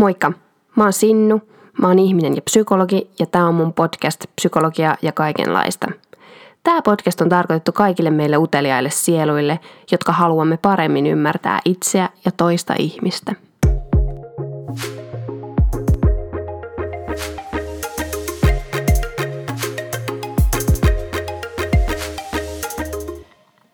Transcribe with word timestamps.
Moikka, 0.00 0.32
mä 0.76 0.82
oon 0.84 0.92
Sinnu, 0.92 1.40
mä 1.80 1.88
oon 1.88 1.98
ihminen 1.98 2.36
ja 2.36 2.42
psykologi 2.42 3.10
ja 3.18 3.26
tää 3.26 3.46
on 3.46 3.54
mun 3.54 3.72
podcast 3.72 4.24
Psykologia 4.36 4.96
ja 5.02 5.12
kaikenlaista. 5.12 5.86
Tämä 6.62 6.82
podcast 6.82 7.20
on 7.20 7.28
tarkoitettu 7.28 7.72
kaikille 7.72 8.10
meille 8.10 8.36
uteliaille 8.36 8.90
sieluille, 8.90 9.60
jotka 9.92 10.12
haluamme 10.12 10.56
paremmin 10.56 11.06
ymmärtää 11.06 11.60
itseä 11.64 12.08
ja 12.24 12.30
toista 12.32 12.74
ihmistä. 12.78 13.34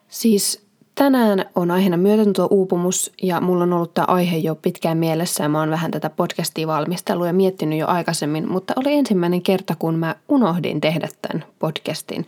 Siis 0.08 0.65
Tänään 0.98 1.44
on 1.54 1.70
aiheena 1.70 1.96
myötätunto-uupumus 1.96 3.12
ja 3.22 3.40
mulla 3.40 3.62
on 3.62 3.72
ollut 3.72 3.94
tämä 3.94 4.04
aihe 4.08 4.36
jo 4.36 4.54
pitkään 4.54 4.98
mielessä 4.98 5.42
ja 5.42 5.48
mä 5.48 5.60
oon 5.60 5.70
vähän 5.70 5.90
tätä 5.90 6.10
podcastia 6.10 6.66
valmistellut 6.66 7.26
ja 7.26 7.32
miettinyt 7.32 7.78
jo 7.78 7.86
aikaisemmin, 7.86 8.50
mutta 8.52 8.72
oli 8.76 8.92
ensimmäinen 8.92 9.42
kerta, 9.42 9.74
kun 9.78 9.94
mä 9.94 10.14
unohdin 10.28 10.80
tehdä 10.80 11.08
tämän 11.22 11.44
podcastin. 11.58 12.26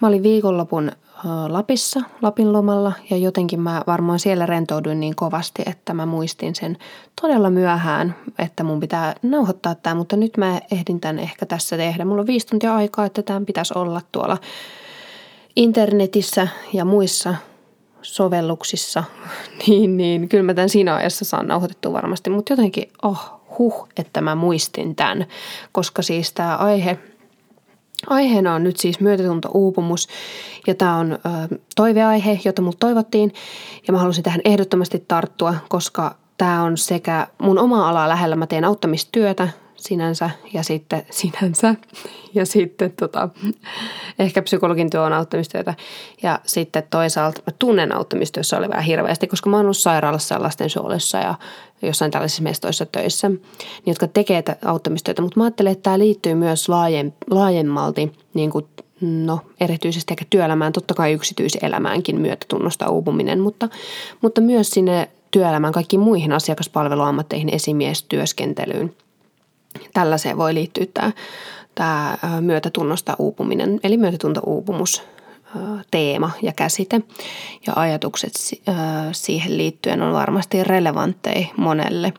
Mä 0.00 0.08
olin 0.08 0.22
viikonlopun 0.22 0.92
Lapissa, 1.48 2.00
Lapin 2.22 2.52
lomalla 2.52 2.92
ja 3.10 3.16
jotenkin 3.16 3.60
mä 3.60 3.82
varmaan 3.86 4.18
siellä 4.18 4.46
rentouduin 4.46 5.00
niin 5.00 5.16
kovasti, 5.16 5.62
että 5.66 5.94
mä 5.94 6.06
muistin 6.06 6.54
sen 6.54 6.78
todella 7.20 7.50
myöhään, 7.50 8.14
että 8.38 8.64
mun 8.64 8.80
pitää 8.80 9.14
nauhoittaa 9.22 9.74
tämä, 9.74 9.94
mutta 9.94 10.16
nyt 10.16 10.36
mä 10.36 10.60
ehdin 10.72 11.00
tämän 11.00 11.18
ehkä 11.18 11.46
tässä 11.46 11.76
tehdä. 11.76 12.04
Mulla 12.04 12.20
on 12.20 12.26
viisi 12.26 12.46
tuntia 12.46 12.74
aikaa, 12.74 13.04
että 13.04 13.22
tämän 13.22 13.46
pitäisi 13.46 13.74
olla 13.76 14.00
tuolla 14.12 14.38
internetissä 15.56 16.48
ja 16.72 16.84
muissa 16.84 17.34
sovelluksissa, 18.02 19.04
niin, 19.66 19.96
niin 19.96 20.28
kyllä 20.28 20.44
mä 20.44 20.54
tämän 20.54 20.68
siinä 20.68 20.94
ajassa 20.94 21.24
saan 21.24 21.46
nauhoitettua 21.46 21.92
varmasti, 21.92 22.30
mutta 22.30 22.52
jotenkin, 22.52 22.92
oh, 23.02 23.40
huh, 23.58 23.88
että 23.96 24.20
mä 24.20 24.34
muistin 24.34 24.96
tämän, 24.96 25.26
koska 25.72 26.02
siis 26.02 26.32
tämä 26.32 26.56
aihe, 26.56 26.98
aiheena 28.06 28.54
on 28.54 28.62
nyt 28.62 28.76
siis 28.76 29.00
myötätunto-uupumus 29.00 30.08
ja 30.66 30.74
tämä 30.74 30.96
on 30.96 31.12
ö, 31.12 31.18
toiveaihe, 31.76 32.40
jota 32.44 32.62
mulle 32.62 32.76
toivottiin 32.80 33.32
ja 33.86 33.92
mä 33.92 33.98
halusin 33.98 34.24
tähän 34.24 34.40
ehdottomasti 34.44 35.04
tarttua, 35.08 35.54
koska 35.68 36.14
tämä 36.36 36.62
on 36.62 36.78
sekä 36.78 37.26
mun 37.42 37.58
oma 37.58 37.88
alaa 37.88 38.08
lähellä, 38.08 38.36
mä 38.36 38.46
teen 38.46 38.64
auttamistyötä, 38.64 39.48
sinänsä 39.80 40.30
ja 40.52 40.62
sitten 40.62 41.02
sinänsä. 41.20 41.74
Ja 42.34 42.46
sitten 42.46 42.92
tota, 42.92 43.28
ehkä 44.18 44.42
psykologin 44.42 44.90
työ 44.90 45.02
on 45.02 45.12
auttamistyötä. 45.12 45.74
Ja 46.22 46.40
sitten 46.46 46.82
toisaalta 46.90 47.42
mä 47.46 47.52
tunnen 47.58 47.96
auttamistyössä 47.96 48.58
olevaa 48.58 48.80
hirveästi, 48.80 49.26
koska 49.26 49.50
mä 49.50 49.56
oon 49.56 49.66
ollut 49.66 49.76
sairaalassa 49.76 50.34
ja 50.34 50.42
lastensuojelussa 50.42 51.18
ja 51.18 51.34
jossain 51.82 52.10
tällaisissa 52.10 52.42
mestoissa 52.42 52.86
töissä, 52.86 53.28
niin 53.28 53.40
jotka 53.86 54.06
tekee 54.06 54.42
auttamistyötä, 54.64 55.22
mutta 55.22 55.40
mä 55.40 55.44
ajattelen, 55.44 55.72
että 55.72 55.82
tämä 55.82 55.98
liittyy 55.98 56.34
myös 56.34 56.68
laajem, 56.68 57.12
laajemmalti 57.30 58.12
niin 58.34 58.50
kuin 58.50 58.66
no 59.00 59.40
erityisesti 59.60 60.14
ehkä 60.14 60.24
työelämään, 60.30 60.72
totta 60.72 60.94
kai 60.94 61.12
yksityiselämäänkin 61.12 62.20
myötätunnosta 62.20 62.90
uupuminen, 62.90 63.40
mutta, 63.40 63.68
mutta 64.20 64.40
myös 64.40 64.70
sinne 64.70 65.10
työelämään 65.30 65.72
kaikkiin 65.72 66.00
muihin 66.00 66.32
asiakaspalveluammatteihin, 66.32 67.54
esimiestyöskentelyyn– 67.54 68.94
Tällaiseen 69.94 70.36
voi 70.36 70.54
liittyä 70.54 70.86
tämä, 70.94 71.12
tämä 71.74 72.18
myötätunnosta 72.40 73.16
uupuminen, 73.18 73.80
eli 73.82 73.96
myötätunto-uupumus 73.96 75.02
teema 75.90 76.30
ja 76.42 76.52
käsite 76.52 77.00
ja 77.66 77.72
ajatukset 77.76 78.32
siihen 79.12 79.58
liittyen 79.58 80.02
on 80.02 80.12
varmasti 80.12 80.64
relevantteja 80.64 81.46
monelle. 81.56 82.12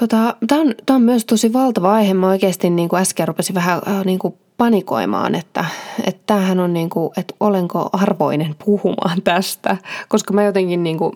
Tota, 0.00 0.36
tämä, 0.46 0.60
on, 0.60 0.74
tämä 0.86 0.94
on 0.96 1.02
myös 1.02 1.24
tosi 1.24 1.52
valtava 1.52 1.92
aihe. 1.92 2.14
Mä 2.14 2.28
oikeasti 2.28 2.70
niin 2.70 2.88
kuin 2.88 3.00
äsken 3.00 3.28
rupesin 3.28 3.54
vähän 3.54 3.80
niin 4.04 4.18
kuin 4.18 4.34
panikoimaan, 4.56 5.34
että, 5.34 5.64
että 6.06 6.22
tämähän 6.26 6.60
on 6.60 6.72
niin 6.72 6.90
kuin, 6.90 7.10
että 7.16 7.34
olenko 7.40 7.88
arvoinen 7.92 8.54
puhumaan 8.64 9.22
tästä, 9.22 9.76
koska 10.08 10.34
mä 10.34 10.44
jotenkin 10.44 10.82
niin 10.82 10.98
kuin 10.98 11.12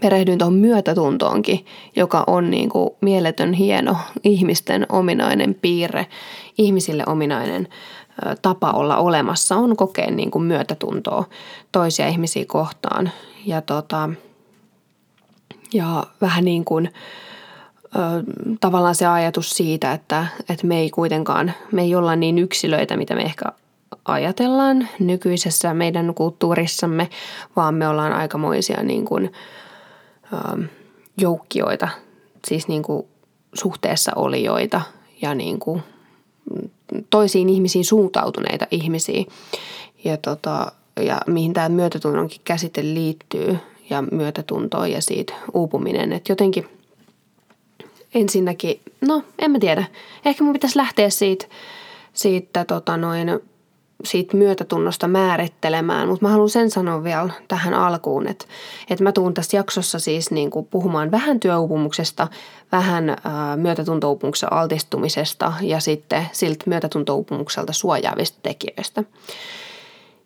perehdyin 0.00 0.38
tuohon 0.38 0.54
myötätuntoonkin, 0.54 1.66
joka 1.96 2.24
on 2.26 2.50
niin 2.50 2.68
kuin 2.68 2.90
mieletön 3.00 3.52
hieno 3.52 3.96
ihmisten 4.24 4.86
ominainen 4.88 5.54
piirre, 5.54 6.06
ihmisille 6.58 7.04
ominainen 7.06 7.68
tapa 8.42 8.70
olla 8.70 8.96
olemassa 8.96 9.56
on 9.56 9.76
kokea 9.76 10.10
niin 10.10 10.30
kuin 10.30 10.44
myötätuntoa 10.44 11.24
toisia 11.72 12.08
ihmisiä 12.08 12.44
kohtaan. 12.46 13.10
Ja, 13.46 13.62
tota, 13.62 14.10
ja 15.72 16.04
vähän 16.20 16.44
niin 16.44 16.64
kuin 16.64 16.92
tavallaan 18.60 18.94
se 18.94 19.06
ajatus 19.06 19.50
siitä, 19.50 19.92
että, 19.92 20.26
että 20.50 20.66
me 20.66 20.78
ei 20.78 20.90
kuitenkaan, 20.90 21.52
me 21.72 21.82
ei 21.82 21.94
olla 21.94 22.16
niin 22.16 22.38
yksilöitä, 22.38 22.96
mitä 22.96 23.14
me 23.14 23.22
ehkä 23.22 23.44
ajatellaan 24.04 24.88
nykyisessä 24.98 25.74
meidän 25.74 26.14
kulttuurissamme, 26.14 27.08
vaan 27.56 27.74
me 27.74 27.88
ollaan 27.88 28.12
aikamoisia 28.12 28.82
niin 28.82 29.04
kuin, 29.04 29.32
Ähm, 30.32 30.64
joukkioita, 31.20 31.88
siis 32.46 32.68
niin 32.68 32.82
kuin 32.82 33.06
suhteessa 33.54 34.12
olijoita 34.16 34.80
ja 35.22 35.34
niin 35.34 35.58
kuin 35.58 35.82
toisiin 37.10 37.48
ihmisiin 37.48 37.84
suuntautuneita 37.84 38.66
ihmisiä. 38.70 39.24
Ja, 40.04 40.16
tota, 40.16 40.72
ja 41.00 41.20
mihin 41.26 41.52
tämä 41.52 41.68
myötätunnonkin 41.68 42.40
käsite 42.44 42.82
liittyy 42.82 43.56
ja 43.90 44.02
myötätunto 44.02 44.84
ja 44.84 45.02
siitä 45.02 45.34
uupuminen. 45.54 46.12
Että 46.12 46.32
jotenkin 46.32 46.68
ensinnäkin, 48.14 48.80
no 49.00 49.22
en 49.38 49.50
mä 49.50 49.58
tiedä, 49.58 49.84
ehkä 50.24 50.44
mun 50.44 50.52
pitäisi 50.52 50.78
lähteä 50.78 51.10
siitä, 51.10 51.46
siitä 52.12 52.64
tota 52.64 52.96
noin, 52.96 53.28
siitä 54.04 54.36
myötätunnosta 54.36 55.08
määrittelemään, 55.08 56.08
mutta 56.08 56.24
mä 56.26 56.30
haluan 56.30 56.48
sen 56.48 56.70
sanoa 56.70 57.04
vielä 57.04 57.30
tähän 57.48 57.74
alkuun, 57.74 58.28
että, 58.28 58.44
että 58.90 59.04
mä 59.04 59.12
tuun 59.12 59.34
tässä 59.34 59.56
jaksossa 59.56 59.98
siis 59.98 60.30
niin 60.30 60.50
kuin 60.50 60.66
puhumaan 60.66 61.10
vähän 61.10 61.40
työuupumuksesta, 61.40 62.28
vähän 62.72 63.08
ää, 63.24 63.56
myötätuntouupumuksen 63.56 64.52
altistumisesta 64.52 65.52
ja 65.60 65.80
sitten 65.80 66.26
siltä 66.32 66.64
myötätuntouupumukselta 66.66 67.72
suojaavista 67.72 68.38
tekijöistä. 68.42 69.04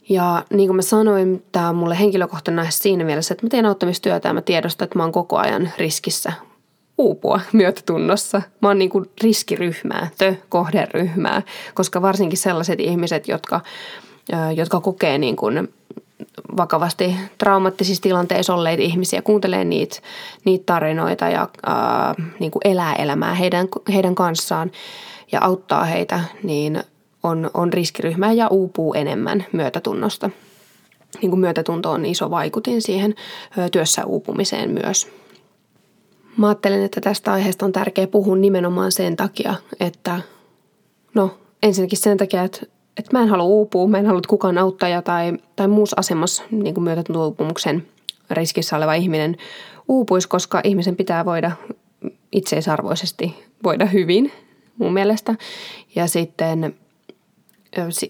Ja 0.08 0.44
niin 0.52 0.68
kuin 0.68 0.76
mä 0.76 0.82
sanoin, 0.82 1.44
tämä 1.52 1.68
on 1.68 1.76
mulle 1.76 1.98
henkilökohtainen 1.98 2.66
siinä 2.72 3.04
mielessä, 3.04 3.34
että 3.34 3.46
mä 3.46 3.50
teen 3.50 3.66
auttamistyötä 3.66 4.28
ja 4.28 4.34
mä 4.34 4.42
tiedostan, 4.42 4.84
että 4.84 4.98
mä 4.98 5.02
oon 5.02 5.12
koko 5.12 5.36
ajan 5.36 5.70
riskissä 5.78 6.32
uupua 7.02 7.40
myötätunnossa. 7.52 8.42
Mä 8.60 8.68
oon 8.68 8.78
niin 8.78 8.90
kuin 8.90 9.10
riskiryhmää, 9.22 10.08
tö-kohderyhmää, 10.18 11.42
koska 11.74 12.02
varsinkin 12.02 12.38
sellaiset 12.38 12.80
ihmiset, 12.80 13.28
jotka, 13.28 13.60
jotka 14.56 14.80
kokee 14.80 15.18
niin 15.18 15.36
kuin 15.36 15.68
vakavasti 16.56 17.16
traumattisissa 17.38 18.02
tilanteissa 18.02 18.54
olleita 18.54 18.82
ihmisiä, 18.82 19.22
kuuntelee 19.22 19.64
niitä, 19.64 19.96
niitä 20.44 20.62
tarinoita 20.66 21.28
ja 21.28 21.48
ää, 21.66 22.14
niin 22.38 22.50
kuin 22.50 22.62
elää 22.64 22.94
elämää 22.94 23.34
heidän, 23.34 23.68
heidän 23.92 24.14
kanssaan 24.14 24.70
ja 25.32 25.40
auttaa 25.42 25.84
heitä, 25.84 26.20
niin 26.42 26.82
on, 27.22 27.50
on 27.54 27.72
riskiryhmää 27.72 28.32
ja 28.32 28.48
uupuu 28.48 28.94
enemmän 28.94 29.46
myötätunnosta. 29.52 30.30
Niin 31.22 31.30
kuin 31.30 31.40
myötätunto 31.40 31.90
on 31.90 32.06
iso 32.06 32.30
vaikutin 32.30 32.82
siihen 32.82 33.14
työssä 33.72 34.04
uupumiseen 34.04 34.70
myös. 34.70 35.21
Mä 36.36 36.48
ajattelen, 36.48 36.82
että 36.82 37.00
tästä 37.00 37.32
aiheesta 37.32 37.66
on 37.66 37.72
tärkeää 37.72 38.06
puhua 38.06 38.36
nimenomaan 38.36 38.92
sen 38.92 39.16
takia, 39.16 39.54
että 39.80 40.20
no 41.14 41.38
ensinnäkin 41.62 41.98
sen 41.98 42.16
takia, 42.16 42.42
että, 42.42 42.60
että 42.96 43.18
mä 43.18 43.22
en 43.22 43.28
halua 43.28 43.44
uupua, 43.44 43.88
mä 43.88 43.98
en 43.98 44.06
halua, 44.06 44.20
kukaan 44.28 44.58
auttaja 44.58 45.02
tai, 45.02 45.32
tai 45.56 45.68
muussa 45.68 45.96
asemassa 45.98 46.42
niin 46.50 46.74
kuin 46.74 46.84
myötätuntoutumuksen 46.84 47.86
riskissä 48.30 48.76
oleva 48.76 48.94
ihminen 48.94 49.36
uupuisi, 49.88 50.28
koska 50.28 50.60
ihmisen 50.64 50.96
pitää 50.96 51.24
voida 51.24 51.52
itseisarvoisesti 52.32 53.34
voida 53.64 53.86
hyvin 53.86 54.32
mun 54.78 54.92
mielestä. 54.92 55.34
Ja 55.94 56.06
sitten 56.06 56.74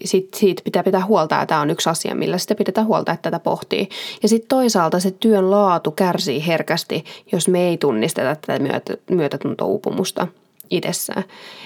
sit, 0.05 0.33
siitä 0.33 0.61
pitää 0.63 0.83
pitää 0.83 1.05
huolta, 1.05 1.35
ja 1.35 1.45
tämä 1.45 1.61
on 1.61 1.69
yksi 1.69 1.89
asia, 1.89 2.15
millä 2.15 2.37
sitä 2.37 2.55
pidetään 2.55 2.87
huolta, 2.87 3.11
että 3.11 3.31
tätä 3.31 3.43
pohtii. 3.43 3.89
Ja 4.23 4.29
sitten 4.29 4.47
toisaalta 4.47 4.99
se 4.99 5.11
työn 5.11 5.51
laatu 5.51 5.91
kärsii 5.91 6.47
herkästi, 6.47 7.05
jos 7.31 7.47
me 7.47 7.67
ei 7.67 7.77
tunnisteta 7.77 8.35
tätä 8.35 8.59
myötä, 8.59 8.93
myötätuntouupumusta 9.11 10.27
itsessään. 10.69 11.23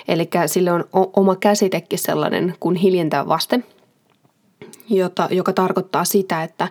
Eli 0.07 0.29
sille 0.45 0.71
on 0.71 0.85
oma 0.91 1.35
käsitekin 1.35 1.99
sellainen 1.99 2.55
kuin 2.59 2.75
hiljentävä 2.75 3.27
vaste, 3.27 3.59
jota, 4.89 5.27
joka 5.31 5.53
tarkoittaa 5.53 6.05
sitä, 6.05 6.43
että 6.43 6.67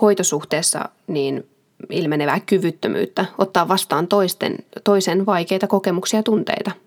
hoitosuhteessa 0.00 0.88
niin 1.06 1.46
ilmenevää 1.90 2.40
kyvyttömyyttä 2.40 3.24
ottaa 3.38 3.68
vastaan 3.68 4.06
toisten, 4.06 4.56
toisen 4.84 5.26
vaikeita 5.26 5.66
kokemuksia 5.66 6.18
ja 6.18 6.22
tunteita– 6.22 6.70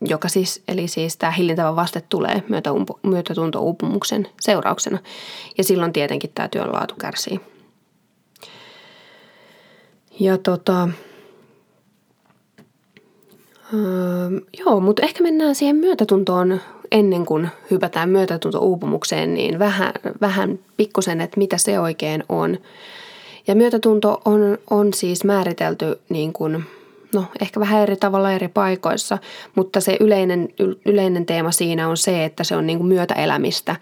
joka 0.00 0.28
siis, 0.28 0.62
eli 0.68 0.88
siis 0.88 1.16
tämä 1.16 1.32
hillintävä 1.32 1.76
vaste 1.76 2.00
tulee 2.08 2.42
myötätunto-uupumuksen 3.02 4.28
seurauksena. 4.40 4.98
Ja 5.58 5.64
silloin 5.64 5.92
tietenkin 5.92 6.30
tämä 6.34 6.48
työn 6.48 6.72
laatu 6.72 6.94
kärsii. 6.94 7.40
Ja 10.20 10.38
tota, 10.38 10.88
Öö, 13.74 14.40
joo, 14.58 14.80
mutta 14.80 15.02
ehkä 15.02 15.22
mennään 15.22 15.54
siihen 15.54 15.76
myötätuntoon 15.76 16.60
ennen 16.90 17.26
kuin 17.26 17.48
hypätään 17.70 18.08
myötätunto-uupumukseen, 18.08 19.34
niin 19.34 19.58
vähän, 19.58 19.92
vähän 20.20 20.58
pikkusen, 20.76 21.20
että 21.20 21.38
mitä 21.38 21.58
se 21.58 21.80
oikein 21.80 22.24
on. 22.28 22.58
Ja 23.46 23.54
myötätunto 23.54 24.20
on, 24.24 24.58
on 24.70 24.94
siis 24.94 25.24
määritelty 25.24 26.00
niin 26.08 26.32
kuin, 26.32 26.64
no 27.16 27.24
ehkä 27.40 27.60
vähän 27.60 27.82
eri 27.82 27.96
tavalla 27.96 28.32
eri 28.32 28.48
paikoissa, 28.48 29.18
mutta 29.54 29.80
se 29.80 29.96
yleinen, 30.00 30.48
yleinen 30.86 31.26
teema 31.26 31.52
siinä 31.52 31.88
on 31.88 31.96
se, 31.96 32.24
että 32.24 32.44
se 32.44 32.56
on 32.56 32.66
niin 32.66 32.78
kuin 32.78 32.88
myötäelämistä 32.88 33.76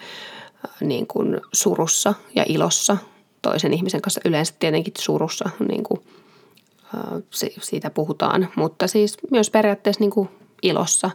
niin 0.80 1.06
kuin 1.06 1.40
surussa 1.52 2.14
ja 2.34 2.44
ilossa 2.48 2.96
toisen 3.42 3.72
ihmisen 3.74 4.00
kanssa. 4.00 4.20
Yleensä 4.24 4.54
tietenkin 4.58 4.94
surussa 4.98 5.50
niin 5.68 5.84
kuin, 5.84 6.00
siitä 7.60 7.90
puhutaan, 7.90 8.48
mutta 8.56 8.88
siis 8.88 9.16
myös 9.30 9.50
periaatteessa 9.50 10.00
niin 10.00 10.10
kuin 10.10 10.28
ilossa 10.62 11.10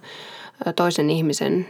toisen 0.75 1.09
ihmisen 1.09 1.69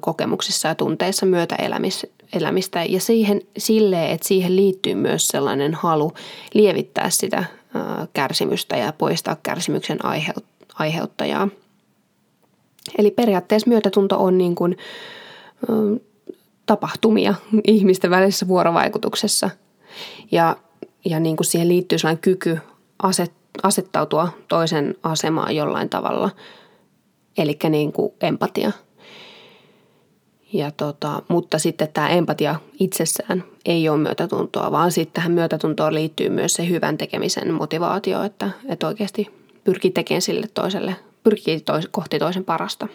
kokemuksissa 0.00 0.68
ja 0.68 0.74
tunteissa 0.74 1.26
myötäelämistä 1.26 2.84
ja 2.88 3.00
siihen, 3.00 3.40
sille, 3.58 4.12
että 4.12 4.28
siihen 4.28 4.56
liittyy 4.56 4.94
myös 4.94 5.28
sellainen 5.28 5.74
halu 5.74 6.12
lievittää 6.54 7.10
sitä 7.10 7.44
kärsimystä 8.12 8.76
ja 8.76 8.92
poistaa 8.92 9.36
kärsimyksen 9.42 9.98
aiheuttajaa. 10.74 11.48
Eli 12.98 13.10
periaatteessa 13.10 13.68
myötätunto 13.68 14.24
on 14.24 14.38
niin 14.38 14.54
kuin, 14.54 14.76
tapahtumia 16.66 17.34
ihmisten 17.64 18.10
välisessä 18.10 18.48
vuorovaikutuksessa. 18.48 19.50
Ja, 20.32 20.56
ja 21.04 21.20
niin 21.20 21.36
kuin 21.36 21.46
siihen 21.46 21.68
liittyy 21.68 21.98
sellainen 21.98 22.22
kyky 22.22 22.58
aset, 23.02 23.32
asettautua 23.62 24.28
toisen 24.48 24.94
asemaan 25.02 25.56
jollain 25.56 25.88
tavalla, 25.88 26.30
eli 27.38 27.58
niin 27.70 27.92
kuin 27.92 28.12
empatia– 28.20 28.72
ja 30.54 30.70
tota, 30.70 31.22
mutta 31.28 31.58
sitten 31.58 31.88
tämä 31.94 32.08
empatia 32.08 32.54
itsessään 32.80 33.44
ei 33.64 33.88
ole 33.88 33.98
myötätuntoa, 33.98 34.72
vaan 34.72 34.92
sitten 34.92 35.14
tähän 35.14 35.32
myötätuntoon 35.32 35.94
liittyy 35.94 36.28
myös 36.28 36.54
se 36.54 36.68
hyvän 36.68 36.98
tekemisen 36.98 37.54
motivaatio, 37.54 38.22
että, 38.22 38.50
että 38.68 38.86
oikeasti 38.86 39.30
pyrkii 39.64 39.90
tekemään 39.90 40.22
sille 40.22 40.46
toiselle, 40.54 40.96
pyrkii 41.22 41.60
tois, 41.60 41.88
kohti 41.90 42.18
toisen 42.18 42.44
parasta 42.44 42.88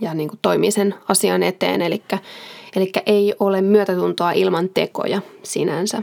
ja 0.00 0.14
niin 0.14 0.28
kuin 0.28 0.38
toimii 0.42 0.70
sen 0.70 0.94
asian 1.08 1.42
eteen. 1.42 1.82
Eli, 1.82 2.02
eli 2.76 2.92
ei 3.06 3.34
ole 3.40 3.62
myötätuntoa 3.62 4.32
ilman 4.32 4.68
tekoja 4.68 5.22
sinänsä. 5.42 6.02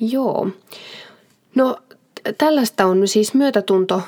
Joo. 0.00 0.48
No 1.54 1.76
tällaista 2.38 2.86
on 2.86 3.08
siis 3.08 3.34
myötätunto 3.34 4.02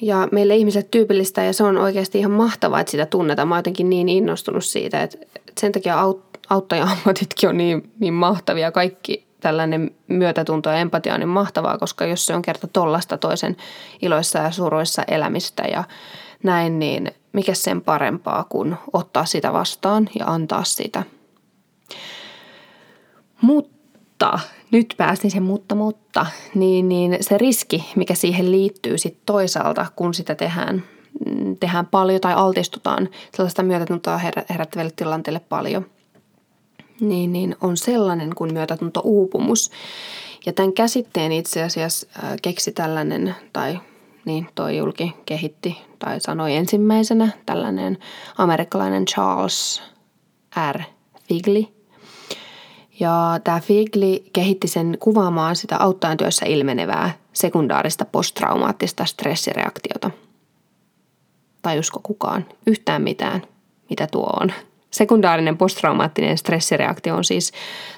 ja 0.00 0.28
meille 0.32 0.56
ihmiset 0.56 0.90
tyypillistä 0.90 1.42
ja 1.42 1.52
se 1.52 1.64
on 1.64 1.76
oikeasti 1.76 2.18
ihan 2.18 2.32
mahtavaa, 2.32 2.80
että 2.80 2.90
sitä 2.90 3.06
tunnetaan. 3.06 3.48
Mä 3.48 3.54
oon 3.54 3.58
jotenkin 3.58 3.90
niin 3.90 4.08
innostunut 4.08 4.64
siitä, 4.64 5.02
että 5.02 5.18
sen 5.60 5.72
takia 5.72 6.02
aut- 6.02 6.38
auttaja-ammatitkin 6.50 7.48
on 7.48 7.56
niin, 7.56 7.90
niin 8.00 8.14
mahtavia. 8.14 8.72
Kaikki 8.72 9.26
tällainen 9.40 9.90
myötätunto 10.08 10.70
ja 10.70 10.76
empatia 10.76 11.14
on 11.14 11.20
niin 11.20 11.28
mahtavaa, 11.28 11.78
koska 11.78 12.04
jos 12.04 12.26
se 12.26 12.34
on 12.34 12.42
kerta 12.42 12.66
tollasta 12.66 13.18
toisen 13.18 13.56
iloissa 14.02 14.38
ja 14.38 14.50
suruissa 14.50 15.02
elämistä 15.08 15.62
ja 15.62 15.84
näin, 16.42 16.78
niin 16.78 17.12
mikä 17.32 17.54
sen 17.54 17.80
parempaa 17.80 18.44
kuin 18.48 18.76
ottaa 18.92 19.24
sitä 19.24 19.52
vastaan 19.52 20.08
ja 20.18 20.26
antaa 20.26 20.64
sitä. 20.64 21.02
Mutta 23.40 23.77
nyt 24.70 24.94
päästiin 24.96 25.30
sen 25.30 25.42
mutta, 25.42 25.74
mutta, 25.74 26.26
niin, 26.54 26.88
niin 26.88 27.16
se 27.20 27.38
riski, 27.38 27.84
mikä 27.96 28.14
siihen 28.14 28.50
liittyy 28.50 28.98
sitten 28.98 29.22
toisaalta, 29.26 29.86
kun 29.96 30.14
sitä 30.14 30.34
tehdään, 30.34 30.82
mm, 31.26 31.56
tehdään 31.56 31.86
paljon 31.86 32.20
tai 32.20 32.34
altistutaan 32.34 33.08
sellaista 33.36 33.62
myötätuntoa 33.62 34.20
herättäville 34.50 34.92
tilanteille 34.96 35.40
paljon, 35.40 35.86
niin, 37.00 37.32
niin 37.32 37.56
on 37.60 37.76
sellainen 37.76 38.34
kuin 38.34 38.52
myötätunto-uupumus. 38.52 39.70
Ja 40.46 40.52
tämän 40.52 40.72
käsitteen 40.72 41.32
itse 41.32 41.62
asiassa 41.62 42.06
keksi 42.42 42.72
tällainen, 42.72 43.34
tai 43.52 43.78
niin 44.24 44.48
toi 44.54 44.76
julki 44.76 45.14
kehitti 45.26 45.78
tai 45.98 46.20
sanoi 46.20 46.56
ensimmäisenä 46.56 47.28
tällainen 47.46 47.98
amerikkalainen 48.38 49.04
Charles 49.04 49.82
R. 50.72 50.80
Figley– 51.28 51.64
ja 53.00 53.40
tämä 53.44 53.60
Figli 53.60 54.24
kehitti 54.32 54.68
sen 54.68 54.96
kuvaamaan 55.00 55.56
sitä 55.56 55.76
auttajan 55.76 56.16
työssä 56.16 56.46
ilmenevää 56.46 57.10
sekundaarista 57.32 58.04
posttraumaattista 58.04 59.04
stressireaktiota. 59.04 60.10
Tajusko 61.62 62.00
kukaan 62.02 62.46
yhtään 62.66 63.02
mitään, 63.02 63.42
mitä 63.90 64.06
tuo 64.06 64.30
on? 64.40 64.52
Sekundaarinen 64.90 65.58
posttraumaattinen 65.58 66.38
stressireaktio 66.38 67.16
on 67.16 67.24
siis 67.24 67.52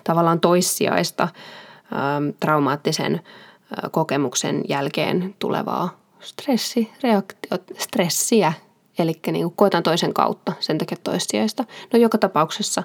tavallaan 0.05 0.41
toissijaista 0.41 1.23
ähm, 1.23 2.29
traumaattisen 2.41 3.15
äh, 3.15 3.91
kokemuksen 3.91 4.63
jälkeen 4.69 5.35
tulevaa 5.39 6.01
stressireaktio, 6.21 7.59
stressiä 7.79 8.53
Eli 9.03 9.21
niin 9.33 9.53
koetaan 9.57 9.83
toisen 9.83 10.15
kautta, 10.15 10.53
sen 10.61 10.79
takia 10.79 10.99
toissijaista. 11.05 11.65
No 11.93 11.99
joka 11.99 12.19
tapauksessa 12.19 12.83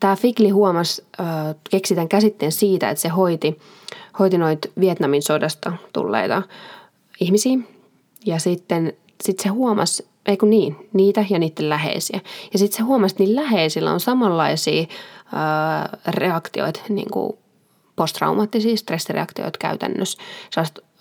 tämä 0.00 0.16
Figli 0.16 0.50
huomasi, 0.50 1.04
äh, 1.20 1.26
keksi 1.70 1.94
tämän 1.94 2.08
käsitteen 2.08 2.52
siitä, 2.52 2.90
että 2.90 3.02
se 3.02 3.08
hoiti, 3.08 3.58
hoiti 4.18 4.38
noita 4.38 4.68
Vietnamin 4.80 5.22
sodasta 5.22 5.72
tulleita 5.92 6.42
ihmisiä. 7.20 7.58
Ja 8.26 8.38
sitten 8.38 8.92
sit 9.24 9.40
se 9.40 9.48
huomasi, 9.48 10.06
ei 10.26 10.36
kun 10.36 10.50
niin, 10.50 10.88
niitä 10.92 11.24
ja 11.30 11.38
niiden 11.38 11.68
läheisiä. 11.68 12.20
Ja 12.52 12.58
sitten 12.58 12.76
se 12.76 12.82
huomasi, 12.82 13.12
että 13.12 13.22
niillä 13.22 13.42
läheisillä 13.42 13.92
on 13.92 14.00
samanlaisia 14.00 14.80
äh, 14.80 14.88
reaktioita, 16.06 16.80
niin 16.88 17.10
kuin 17.10 17.32
posttraumaattisia 17.96 18.76
stressireaktioita 18.76 19.58
käytännössä, 19.58 20.22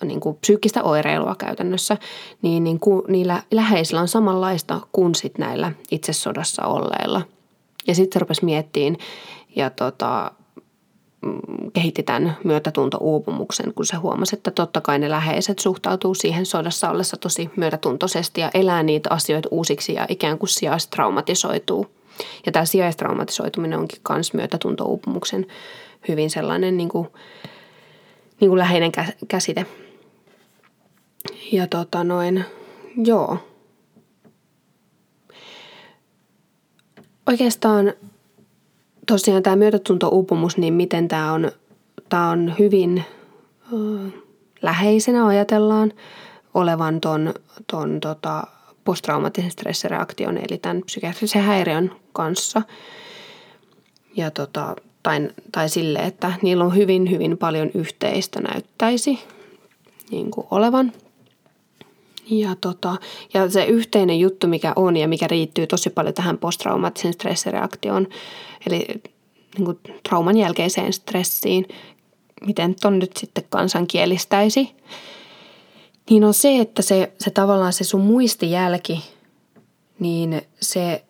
niin 0.03 0.19
kuin 0.19 0.36
psyykkistä 0.36 0.83
oireilua 0.83 1.36
käytännössä, 1.36 1.97
niin, 2.42 2.63
niin 2.63 2.80
kuin 2.80 3.03
niillä 3.07 3.44
läheisillä 3.51 4.01
on 4.01 4.07
samanlaista 4.07 4.81
kuin 4.92 5.15
sit 5.15 5.38
näillä 5.38 5.71
itse 5.92 6.13
sodassa 6.13 6.65
olleilla. 6.65 7.21
Ja 7.88 7.95
sitten 7.95 8.13
se 8.13 8.19
rupesi 8.19 8.45
miettiin 8.45 8.97
ja 9.56 9.69
tota, 9.69 10.31
mm, 11.25 11.71
kehitti 11.74 12.03
tämän 12.03 12.38
myötätunto-uupumuksen, 12.44 13.74
kun 13.74 13.86
se 13.86 13.95
huomasi, 13.95 14.36
että 14.36 14.51
totta 14.51 14.81
kai 14.81 15.00
ne 15.00 15.09
läheiset 15.09 15.59
suhtautuu 15.59 16.16
siihen 16.16 16.45
sodassa 16.45 16.90
ollessa 16.90 17.18
tosi 17.18 17.49
myötätuntoisesti 17.56 18.42
ja 18.42 18.52
elää 18.54 18.83
niitä 18.83 19.09
asioita 19.11 19.49
uusiksi 19.52 19.94
ja 19.94 20.06
ikään 20.09 20.37
kuin 20.37 20.49
sijaistraumatisoituu. 20.49 21.87
Ja 22.45 22.52
tämä 22.52 22.66
sijaistraumatisoituminen 22.66 23.80
onkin 23.80 23.99
myös 24.09 24.33
myötätunto-uupumuksen 24.33 25.47
hyvin 26.07 26.30
sellainen 26.30 26.78
niin 26.78 26.90
kuin, 26.90 27.07
niin 28.40 28.49
kuin 28.49 28.59
läheinen 28.59 28.92
käsite. 29.28 29.66
Ja 31.52 31.68
tota 31.68 32.04
noin, 32.04 32.45
joo. 32.97 33.37
Oikeastaan 37.28 37.94
tosiaan 39.07 39.44
tämä 39.44 39.56
myötätunto-uupumus, 39.56 40.57
niin 40.57 40.73
miten 40.73 41.07
tämä 41.07 41.33
on, 41.33 41.52
tämä 42.09 42.30
on 42.30 42.56
hyvin 42.59 43.04
ö, 43.73 44.09
läheisenä 44.61 45.28
ajatellaan 45.28 45.94
olevan 46.54 47.02
ton, 47.02 47.33
ton 47.71 47.99
tota, 47.99 48.44
posttraumaattisen 48.83 49.52
stressireaktion, 49.52 50.37
eli 50.37 50.57
tämän 50.57 50.81
psykiatrisen 50.85 51.44
häiriön 51.44 51.92
kanssa. 52.14 52.61
Ja 54.16 54.31
tota, 54.31 54.75
tai, 55.04 55.30
tai 55.52 55.69
sille, 55.69 55.99
että 55.99 56.33
niillä 56.42 56.64
on 56.64 56.75
hyvin, 56.75 57.11
hyvin 57.11 57.37
paljon 57.37 57.71
yhteistä 57.73 58.42
näyttäisi 58.42 59.19
niin 60.11 60.31
kuin 60.31 60.47
olevan. 60.52 60.92
Ja, 62.30 62.56
tota, 62.62 62.96
ja 63.34 63.50
se 63.50 63.66
yhteinen 63.66 64.20
juttu, 64.20 64.48
mikä 64.48 64.74
on 64.76 64.98
ja 64.98 65.08
mikä 65.08 65.28
riittyy 65.28 65.68
tosi 65.68 65.90
paljon 65.90 66.14
tähän 66.14 66.38
posttraumaattiseen 66.38 67.14
stressireaktioon, 67.14 68.08
eli 68.68 68.88
niin 69.58 69.66
kuin 69.66 69.80
trauman 70.10 70.38
jälkeiseen 70.38 70.94
stressiin, 70.94 71.68
miten 72.46 72.76
ton 72.76 73.00
nyt 73.00 73.18
sitten 73.18 73.44
kansankielistäisi, 73.50 74.76
niin 76.10 76.24
on 76.24 76.34
se, 76.34 76.60
että 76.60 76.82
se, 76.82 77.12
se 77.20 77.32
tavallaan 77.32 77.74
se 77.74 77.84
sun 77.84 78.02
muistijälki, 78.02 79.04
niin 80.00 80.42
se 80.62 81.04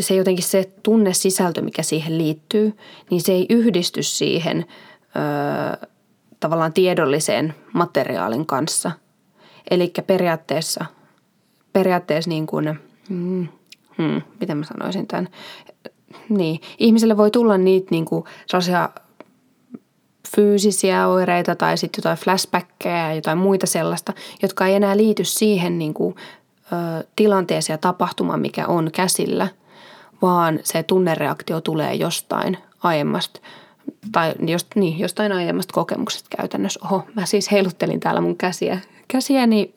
se 0.00 0.14
jotenkin 0.14 0.44
se 0.44 0.72
tunnesisältö, 0.82 1.62
mikä 1.62 1.82
siihen 1.82 2.18
liittyy, 2.18 2.76
niin 3.10 3.20
se 3.20 3.32
ei 3.32 3.46
yhdisty 3.50 4.02
siihen 4.02 4.66
ö, 5.82 5.86
tavallaan 6.40 6.72
tiedolliseen 6.72 7.54
materiaalin 7.72 8.46
kanssa. 8.46 8.90
Eli 9.70 9.92
periaatteessa, 10.06 10.84
periaatteessa 11.72 12.28
niin 12.28 12.46
kuin, 12.46 12.78
hmm, 13.08 13.48
hmm, 13.98 14.22
miten 14.40 14.56
mä 14.56 14.64
sanoisin 14.64 15.06
tämän, 15.06 15.28
niin, 16.28 16.60
ihmiselle 16.78 17.16
voi 17.16 17.30
tulla 17.30 17.58
niitä 17.58 17.86
niin 17.90 18.04
kuin 18.04 18.24
sellaisia 18.46 18.88
fyysisiä 20.36 21.06
oireita 21.06 21.56
tai 21.56 21.78
sitten 21.78 21.98
jotain 22.00 22.18
flashbackkejä 22.18 23.08
ja 23.08 23.14
jotain 23.14 23.38
muita 23.38 23.66
sellaista, 23.66 24.12
jotka 24.42 24.66
ei 24.66 24.74
enää 24.74 24.96
liity 24.96 25.24
siihen 25.24 25.78
niin 25.78 25.94
kuin, 25.94 26.16
ö, 26.72 27.06
tilanteeseen 27.16 27.74
ja 27.74 27.78
tapahtumaan, 27.78 28.40
mikä 28.40 28.66
on 28.66 28.90
käsillä, 28.92 29.48
vaan 30.22 30.60
se 30.62 30.82
tunnereaktio 30.82 31.60
tulee 31.60 31.94
jostain 31.94 32.58
aiemmasta 32.82 33.40
tai 34.12 34.34
just, 34.46 34.66
niin, 34.74 34.98
jostain 34.98 35.32
aiemmasta 35.32 35.74
kokemuksesta 35.74 36.36
käytännössä. 36.36 36.80
Oho, 36.84 37.04
mä 37.14 37.26
siis 37.26 37.50
heiluttelin 37.50 38.00
täällä 38.00 38.20
mun 38.20 38.36
käsiä. 38.36 38.80
Käsiäni, 39.08 39.74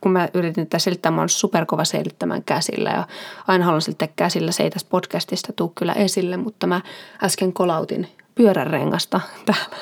kun 0.00 0.12
mä 0.12 0.28
yritin 0.34 0.66
tätä 0.66 0.78
selittää, 0.78 1.12
mä 1.12 1.20
oon 1.20 1.28
superkova 1.28 1.84
selittämään 1.84 2.44
käsillä 2.44 2.90
ja 2.90 3.06
aina 3.48 3.64
haluan 3.64 3.82
selittää 3.82 4.08
käsillä. 4.16 4.52
Se 4.52 4.62
ei 4.62 4.70
tässä 4.70 4.88
podcastista 4.90 5.52
tule 5.52 5.70
kyllä 5.74 5.92
esille, 5.92 6.36
mutta 6.36 6.66
mä 6.66 6.80
äsken 7.22 7.52
kolautin 7.52 8.08
pyöränrengasta 8.34 9.20
täällä, 9.46 9.76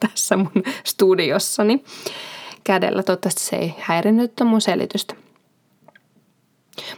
tässä 0.00 0.36
mun 0.36 0.62
studiossani 0.84 1.84
kädellä. 2.64 3.02
Toivottavasti 3.02 3.42
se 3.42 3.56
ei 3.56 3.74
häirinnyt 3.78 4.32
mun 4.44 4.60
selitystä. 4.60 5.14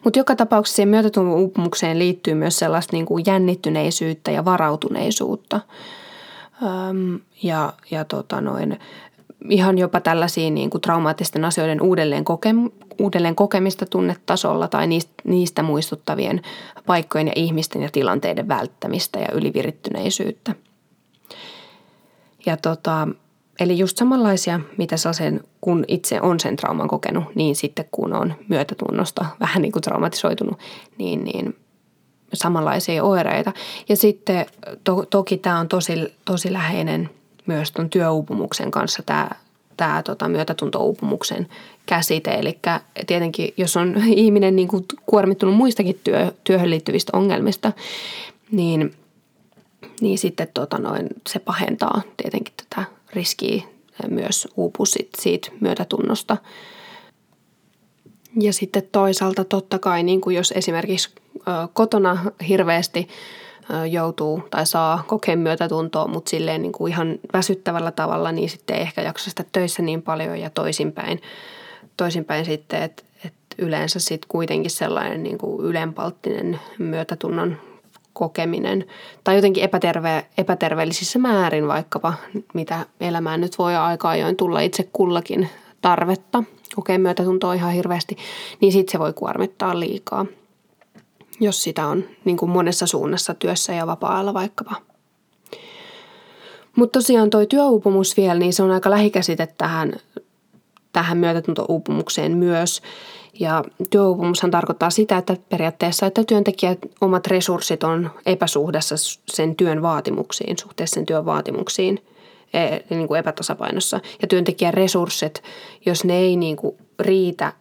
Mutta 0.05 0.19
joka 0.19 0.37
tapauksessa 0.37 0.77
siihen 0.77 0.89
myötätunnon 0.89 1.35
uupumukseen 1.35 1.99
liittyy 1.99 2.35
myös 2.35 2.59
sellaista 2.59 2.97
niin 2.97 3.07
kuin 3.07 3.25
jännittyneisyyttä 3.27 4.31
ja 4.31 4.45
varautuneisuutta. 4.45 5.61
Öm, 6.63 7.21
ja 7.43 7.73
ja 7.91 8.05
tota 8.05 8.41
noin, 8.41 8.79
ihan 9.49 9.79
jopa 9.79 10.01
tällaisia 10.01 10.51
niin 10.51 10.71
kuin 10.71 10.81
traumaattisten 10.81 11.45
asioiden 11.45 11.81
uudelleen, 11.81 12.25
kokem, 12.25 12.71
uudelleen 12.99 13.35
kokemista 13.35 13.87
tunnetasolla 13.87 14.69
tai 14.69 14.87
niistä, 14.87 15.13
niistä 15.25 15.63
muistuttavien 15.63 16.43
paikkojen 16.87 17.27
ja 17.27 17.33
ihmisten 17.37 17.83
ja 17.83 17.89
tilanteiden 17.93 18.49
välttämistä 18.49 19.19
ja 19.19 19.29
ylivirittyneisyyttä. 19.33 20.55
Ja 22.47 22.57
tota, 22.57 23.09
eli 23.61 23.79
just 23.79 23.97
samanlaisia, 23.97 24.61
mitä 24.77 24.97
sen, 24.97 25.41
kun 25.61 25.85
itse 25.89 26.21
on 26.21 26.41
sen 26.41 26.57
trauman 26.57 26.89
kokenut, 26.89 27.25
niin 27.35 27.57
sitten 27.57 27.85
kun 27.91 28.13
on 28.13 28.35
myötätunnosta 28.49 29.27
vähän 29.41 29.63
niin 29.63 29.73
kuin 29.73 29.83
traumatisoitunut, 29.83 30.59
niin, 30.99 31.25
niin 31.25 31.57
samanlaisia 32.33 33.05
oireita. 33.05 33.53
Ja 33.89 33.97
sitten 33.97 34.47
to, 34.85 35.05
toki 35.11 35.37
tämä 35.37 35.59
on 35.59 35.69
tosi, 35.69 36.15
tosi 36.25 36.53
läheinen 36.53 37.11
myös 37.47 37.73
tuon 37.73 37.91
työuupumuksen 37.91 38.71
kanssa 38.71 39.03
tämä, 39.03 39.31
tämä 39.77 40.03
tota, 40.03 40.29
myötätuntouupumuksen 40.29 41.49
käsite. 41.87 42.31
Eli 42.31 42.59
tietenkin, 43.07 43.55
jos 43.57 43.77
on 43.77 44.03
ihminen 44.07 44.57
niin 44.57 44.69
kuin 44.69 44.85
kuormittunut 45.07 45.57
muistakin 45.57 46.01
työ, 46.05 46.33
työhön 46.45 46.71
liittyvistä 46.71 47.17
ongelmista, 47.17 47.73
niin, 48.51 48.95
niin 50.01 50.19
sitten 50.19 50.49
tota 50.55 50.79
noin, 50.79 51.09
se 51.29 51.39
pahentaa 51.39 52.03
tietenkin 52.17 52.55
tätä 52.57 52.87
riskiä 53.13 53.63
myös 54.09 54.49
uupua 54.57 54.87
siitä 55.19 55.49
myötätunnosta. 55.61 56.37
Ja 58.41 58.53
sitten 58.53 58.83
toisaalta 58.93 59.45
totta 59.45 59.79
kai, 59.79 60.03
niin 60.03 60.21
kuin 60.21 60.37
jos 60.37 60.53
esimerkiksi 60.57 61.11
kotona 61.73 62.33
hirveästi 62.49 63.09
joutuu 63.91 64.43
tai 64.51 64.67
saa 64.67 65.05
kokea 65.07 65.37
myötätuntoa, 65.37 66.09
mutta 66.09 66.31
silleen 66.31 66.63
niin 66.63 66.73
kuin 66.73 66.93
ihan 66.93 67.19
väsyttävällä 67.33 67.91
tavalla, 67.91 68.33
niin 68.33 68.51
sitten 68.51 68.77
ei 68.77 68.83
ehkä 68.83 69.03
jaksa 69.03 69.31
sitä 69.31 69.45
töissä 69.53 69.83
niin 69.83 70.03
paljon 70.03 70.41
ja 70.41 70.51
toisinpäin, 70.51 71.23
toisinpäin 71.97 72.45
sitten, 72.45 72.83
että, 72.83 73.03
että 73.25 73.57
yleensä 73.59 74.01
sitten 74.01 74.29
kuitenkin 74.29 74.71
sellainen 74.71 75.23
niin 75.23 75.39
kuin 75.39 75.67
ylenpalttinen 75.67 76.61
myötätunnon 76.79 77.57
kokeminen 78.13 78.85
tai 79.25 79.37
jotenkin 79.37 79.65
epäterve, 79.65 80.27
epäterveellisissä 80.39 81.19
määrin 81.19 81.69
vaikkapa, 81.69 82.15
mitä 82.55 82.87
elämään 83.01 83.41
nyt 83.41 83.59
voi 83.59 83.77
aika 83.77 84.09
ajoin 84.09 84.37
tulla 84.37 84.61
itse 84.61 84.89
kullakin 84.93 85.49
tarvetta 85.81 86.45
kokea 86.75 86.99
myötätuntoa 86.99 87.55
ihan 87.55 87.73
hirveästi, 87.73 88.17
niin 88.61 88.73
sitten 88.73 88.93
se 88.93 88.99
voi 88.99 89.13
kuormittaa 89.13 89.81
liikaa, 89.81 90.27
jos 91.45 91.63
sitä 91.63 91.87
on 91.87 92.05
niin 92.25 92.37
kuin 92.37 92.51
monessa 92.51 92.87
suunnassa 92.87 93.35
työssä 93.35 93.73
ja 93.73 93.87
vapaa-ajalla 93.87 94.35
vaikkapa. 94.35 94.77
Mutta 96.77 96.99
tosiaan 96.99 97.31
toi 97.31 97.47
työuupumus 97.47 98.17
vielä, 98.17 98.35
niin 98.35 98.53
se 98.53 98.63
on 98.63 98.71
aika 98.71 98.91
lähikäsite 98.91 99.49
tähän, 99.59 99.93
tähän 100.93 101.19
myötätuntouupumukseen 101.19 102.37
myös. 102.37 102.83
Ja 103.41 103.65
työuupumushan 103.91 104.51
tarkoittaa 104.51 104.91
sitä, 104.91 105.17
että 105.17 105.37
periaatteessa, 105.49 106.07
että 106.07 106.25
työntekijät 106.25 106.79
omat 107.01 107.27
resurssit 107.27 107.85
on 107.85 108.11
epäsuhdassa 108.27 108.95
sen 109.33 109.57
työn 109.57 109.83
vaatimuksiin, 109.83 110.59
suhteessa 110.59 110.95
sen 110.95 111.07
työn 111.07 111.25
vaatimuksiin, 111.25 112.05
e, 112.55 112.61
niin 112.91 113.09
kuin 113.09 113.21
epätasapainossa. 113.21 114.01
Ja 114.23 114.29
työntekijän 114.29 114.75
resurssit, 114.75 115.43
jos 115.87 116.05
ne 116.05 116.19
ei 116.19 116.37
niin 116.37 116.57
kuin 116.57 116.77
riitä, 117.01 117.53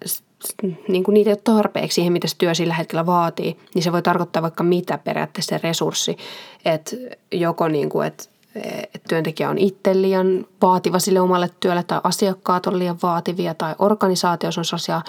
niin 0.88 1.03
kuin 1.03 1.13
niitä 1.13 1.29
ei 1.29 1.33
ole 1.33 1.41
tarpeeksi 1.43 1.95
siihen, 1.95 2.13
mitä 2.13 2.27
se 2.27 2.38
työ 2.38 2.53
sillä 2.53 2.73
hetkellä 2.73 3.05
vaatii, 3.05 3.57
niin 3.75 3.83
se 3.83 3.91
voi 3.91 4.01
tarkoittaa 4.01 4.41
vaikka 4.41 4.63
mitä 4.63 4.97
periaatteessa 4.97 5.59
resurssi. 5.63 6.17
Että 6.65 6.95
joko 7.31 7.67
niin 7.67 7.89
kuin, 7.89 8.07
että 8.07 8.23
että 8.55 9.00
työntekijä 9.09 9.50
on 9.50 9.57
itse 9.57 10.01
liian 10.01 10.45
vaativa 10.62 11.00
sille 11.00 11.21
omalle 11.21 11.50
työlle 11.59 11.83
tai 11.83 12.01
asiakkaat 12.03 12.67
on 12.67 12.79
liian 12.79 12.97
vaativia 13.03 13.53
tai 13.53 13.75
organisaatiossa 13.79 14.62
on 14.62 14.65
sellaisia 14.65 15.01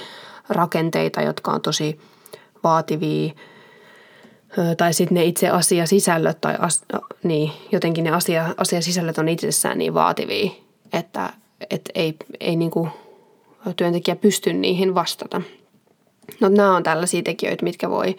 rakenteita, 0.49 1.23
jotka 1.23 1.50
on 1.50 1.61
tosi 1.61 2.00
vaativia 2.64 3.35
tai 4.76 4.93
sitten 4.93 5.14
ne 5.14 5.25
itse 5.25 5.49
asiasisällöt 5.49 6.41
tai 6.41 6.57
as, 6.59 6.85
niin, 7.23 7.53
jotenkin 7.73 8.05
ne 8.05 8.11
asia, 8.11 8.55
asiasisällöt 8.57 9.19
on 9.19 9.29
itsessään 9.29 9.79
niin 9.79 9.95
vaativia, 9.95 10.50
että 10.93 11.33
et 11.71 11.91
ei, 11.95 12.17
ei 12.41 12.57
niin 12.57 12.71
kuin 12.71 12.91
työntekijä 13.76 14.16
pysty 14.16 14.52
niihin 14.52 14.94
vastata. 14.94 15.42
No, 16.40 16.49
nämä 16.49 16.76
on 16.76 16.83
tällaisia 16.83 17.23
tekijöitä, 17.23 17.64
mitkä 17.64 17.90
voi, 17.90 18.16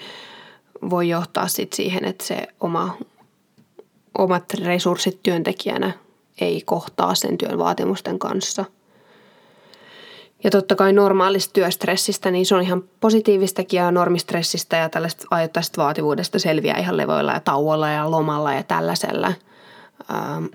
voi 0.89 1.09
johtaa 1.09 1.47
sit 1.47 1.73
siihen, 1.73 2.05
että 2.05 2.25
se 2.25 2.47
oma, 2.59 2.97
omat 4.17 4.53
resurssit 4.53 5.19
työntekijänä 5.23 5.91
ei 6.41 6.61
kohtaa 6.65 7.15
sen 7.15 7.37
työn 7.37 7.57
vaatimusten 7.57 8.19
kanssa– 8.19 8.65
ja 10.45 10.51
totta 10.51 10.75
kai 10.75 10.93
normaalista 10.93 11.53
työstressistä, 11.53 12.31
niin 12.31 12.45
se 12.45 12.55
on 12.55 12.61
ihan 12.61 12.83
positiivistakin 12.99 13.77
ja 13.77 13.91
normistressistä 13.91 14.77
ja 14.77 14.89
tällaista 14.89 15.27
ajoittaisesta 15.31 15.81
vaativuudesta 15.81 16.39
selviää 16.39 16.77
ihan 16.77 16.97
levoilla 16.97 17.31
ja 17.31 17.39
tauolla 17.39 17.89
ja 17.89 18.11
lomalla 18.11 18.53
ja 18.53 18.63
tällaisella. 18.63 19.33
Ähm, 20.13 20.45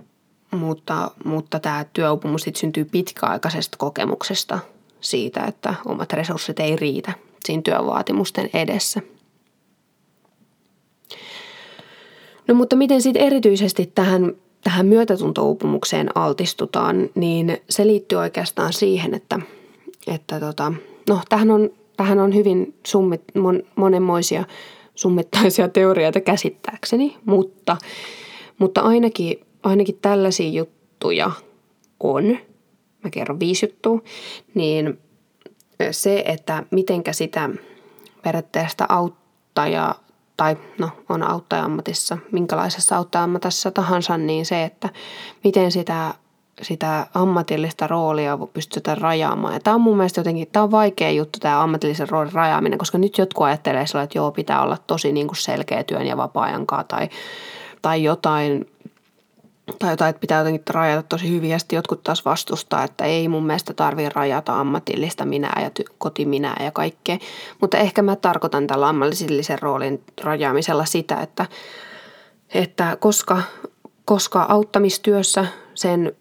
mutta, 0.50 1.11
mutta 1.25 1.61
tämä 1.61 1.85
työuupumus 1.92 2.47
syntyy 2.56 2.85
pitkäaikaisesta 2.85 3.76
kokemuksesta 3.76 4.59
siitä, 5.00 5.45
että 5.45 5.75
omat 5.87 6.12
resurssit 6.12 6.61
ei 6.61 6.76
riitä 6.76 7.12
siinä 7.45 7.62
työvaatimusten 7.62 8.50
edessä. 8.54 9.00
No 12.49 12.54
mutta 12.54 12.76
miten 12.76 13.02
sitten 13.02 13.23
erityisesti 13.23 13.92
tähän, 13.95 14.33
tähän 14.64 14.87
myötätuntouupumukseen 14.87 16.16
altistutaan, 16.16 17.11
niin 17.14 17.59
se 17.71 17.87
liittyy 17.87 18.19
oikeastaan 18.19 18.73
siihen, 18.73 19.14
että– 19.14 19.40
että 20.07 20.40
tota, 20.40 20.73
no 21.09 21.21
tähän 21.28 21.50
on, 21.50 21.71
tähän 21.97 22.19
on 22.19 22.35
hyvin 22.35 22.75
summit, 22.87 23.23
mon, 23.35 23.62
monenmoisia 23.76 24.45
summittaisia 24.95 25.69
teorioita 25.78 26.21
käsittääkseni, 26.21 27.16
mutta, 27.25 27.76
mutta 28.59 28.80
ainakin, 28.80 29.40
ainakin 29.62 29.99
tällaisia 30.02 30.49
juttuja 30.49 31.30
on, 32.00 32.38
mä 33.04 33.11
kerron 33.11 33.40
viisi 33.40 33.66
juttua, 33.66 34.00
niin 34.54 34.99
se, 35.90 36.23
että 36.26 36.64
mitenkä 36.71 37.12
sitä 37.12 37.50
periaatteessa 38.23 38.87
auttaja 38.88 39.95
tai 40.37 40.57
no 40.78 40.90
on 41.09 41.23
auttaja-ammatissa, 41.23 42.19
minkälaisessa 42.33 42.97
auttaja-ammatissa 42.97 43.71
tahansa, 43.71 44.19
niin 44.19 44.47
se, 44.47 44.64
että 44.64 44.88
miten 45.45 45.73
sitä 45.73 46.14
sitä 46.62 47.07
ammatillista 47.14 47.87
roolia 47.87 48.38
pystytään 48.52 48.99
rajaamaan. 48.99 49.54
Ja 49.54 49.61
tämä 49.61 49.75
on 49.75 49.80
mun 49.80 49.97
mielestä 49.97 50.21
jotenkin, 50.21 50.49
tämä 50.52 50.62
on 50.62 50.71
vaikea 50.71 51.11
juttu 51.11 51.38
tämä 51.38 51.62
ammatillisen 51.62 52.09
roolin 52.09 52.33
rajaaminen, 52.33 52.78
koska 52.78 52.99
nyt 52.99 53.19
jotkut 53.19 53.47
ajattelee 53.47 53.87
sillä, 53.87 54.02
että 54.02 54.19
joo, 54.19 54.33
pitää 54.33 54.62
olla 54.62 54.78
tosi 54.87 55.12
niin 55.12 55.26
kuin 55.26 55.37
selkeä 55.37 55.85
työn 55.85 56.07
ja 56.07 56.16
vapaa-ajankaan 56.16 56.85
tai, 56.88 57.09
tai 57.83 58.02
jotain, 58.02 58.66
tai 59.79 59.93
jotain, 59.93 60.11
että 60.11 60.21
pitää 60.21 60.39
jotenkin 60.39 60.62
rajata 60.71 61.03
tosi 61.03 61.31
hyvin. 61.31 61.50
Ja 61.50 61.59
sitten 61.59 61.77
jotkut 61.77 62.03
taas 62.03 62.25
vastustaa, 62.25 62.85
että 62.85 63.05
ei 63.05 63.29
mun 63.29 63.47
mielestä 63.47 63.75
tarvitse 63.75 64.12
rajata 64.15 64.61
ammatillista 64.61 65.25
minää 65.25 65.61
ja 65.62 65.69
ty- 65.69 65.95
kotiminää 65.99 66.57
ja 66.65 66.71
kaikkea. 66.71 67.19
Mutta 67.61 67.79
ehkä 67.79 68.03
mä 68.03 68.17
tarkoitan 68.17 68.67
tällä 68.67 68.89
ammatillisen 68.89 69.62
roolin 69.62 70.03
rajaamisella 70.23 70.85
sitä, 70.85 71.17
että, 71.17 71.47
että 72.55 72.97
koska, 73.00 73.43
koska 74.05 74.47
auttamistyössä 74.49 75.47
sen 75.75 76.12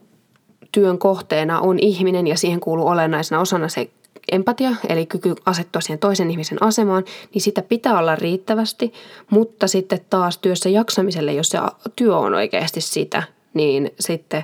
työn 0.72 0.98
kohteena 0.98 1.60
on 1.60 1.80
ihminen 1.80 2.28
ja 2.28 2.38
siihen 2.38 2.60
kuuluu 2.60 2.88
olennaisena 2.88 3.42
osana 3.42 3.68
se 3.70 3.90
empatia, 4.32 4.72
eli 4.90 5.06
kyky 5.06 5.36
asettua 5.46 5.82
siihen 5.82 6.00
toisen 6.00 6.32
ihmisen 6.32 6.64
asemaan, 6.64 7.04
niin 7.34 7.42
sitä 7.42 7.62
pitää 7.62 8.00
olla 8.00 8.16
riittävästi, 8.16 8.94
mutta 9.30 9.68
sitten 9.68 10.00
taas 10.10 10.38
työssä 10.38 10.70
jaksamiselle, 10.70 11.34
jos 11.34 11.50
se 11.50 11.60
työ 11.96 12.18
on 12.18 12.34
oikeasti 12.34 12.82
sitä, 12.82 13.24
niin 13.54 13.92
sitten 14.00 14.44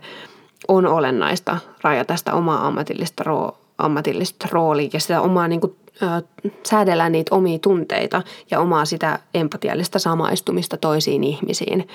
on 0.68 0.86
olennaista 0.86 1.58
rajata 1.82 2.16
sitä 2.16 2.34
omaa 2.34 2.68
ammatillista, 2.68 3.24
roo, 3.24 3.58
ammatillista 3.78 4.48
roolia 4.52 4.90
ja 4.94 5.00
sitä 5.00 5.22
omaa 5.22 5.48
niin 5.48 5.62
kuin, 5.62 5.76
ö, 6.02 6.22
säädellä 6.64 7.10
niitä 7.10 7.36
omia 7.36 7.60
tunteita 7.60 8.22
ja 8.52 8.60
omaa 8.60 8.86
sitä 8.86 9.20
empatiallista 9.34 10.00
samaistumista 10.00 10.78
toisiin 10.78 11.24
ihmisiin. 11.24 11.88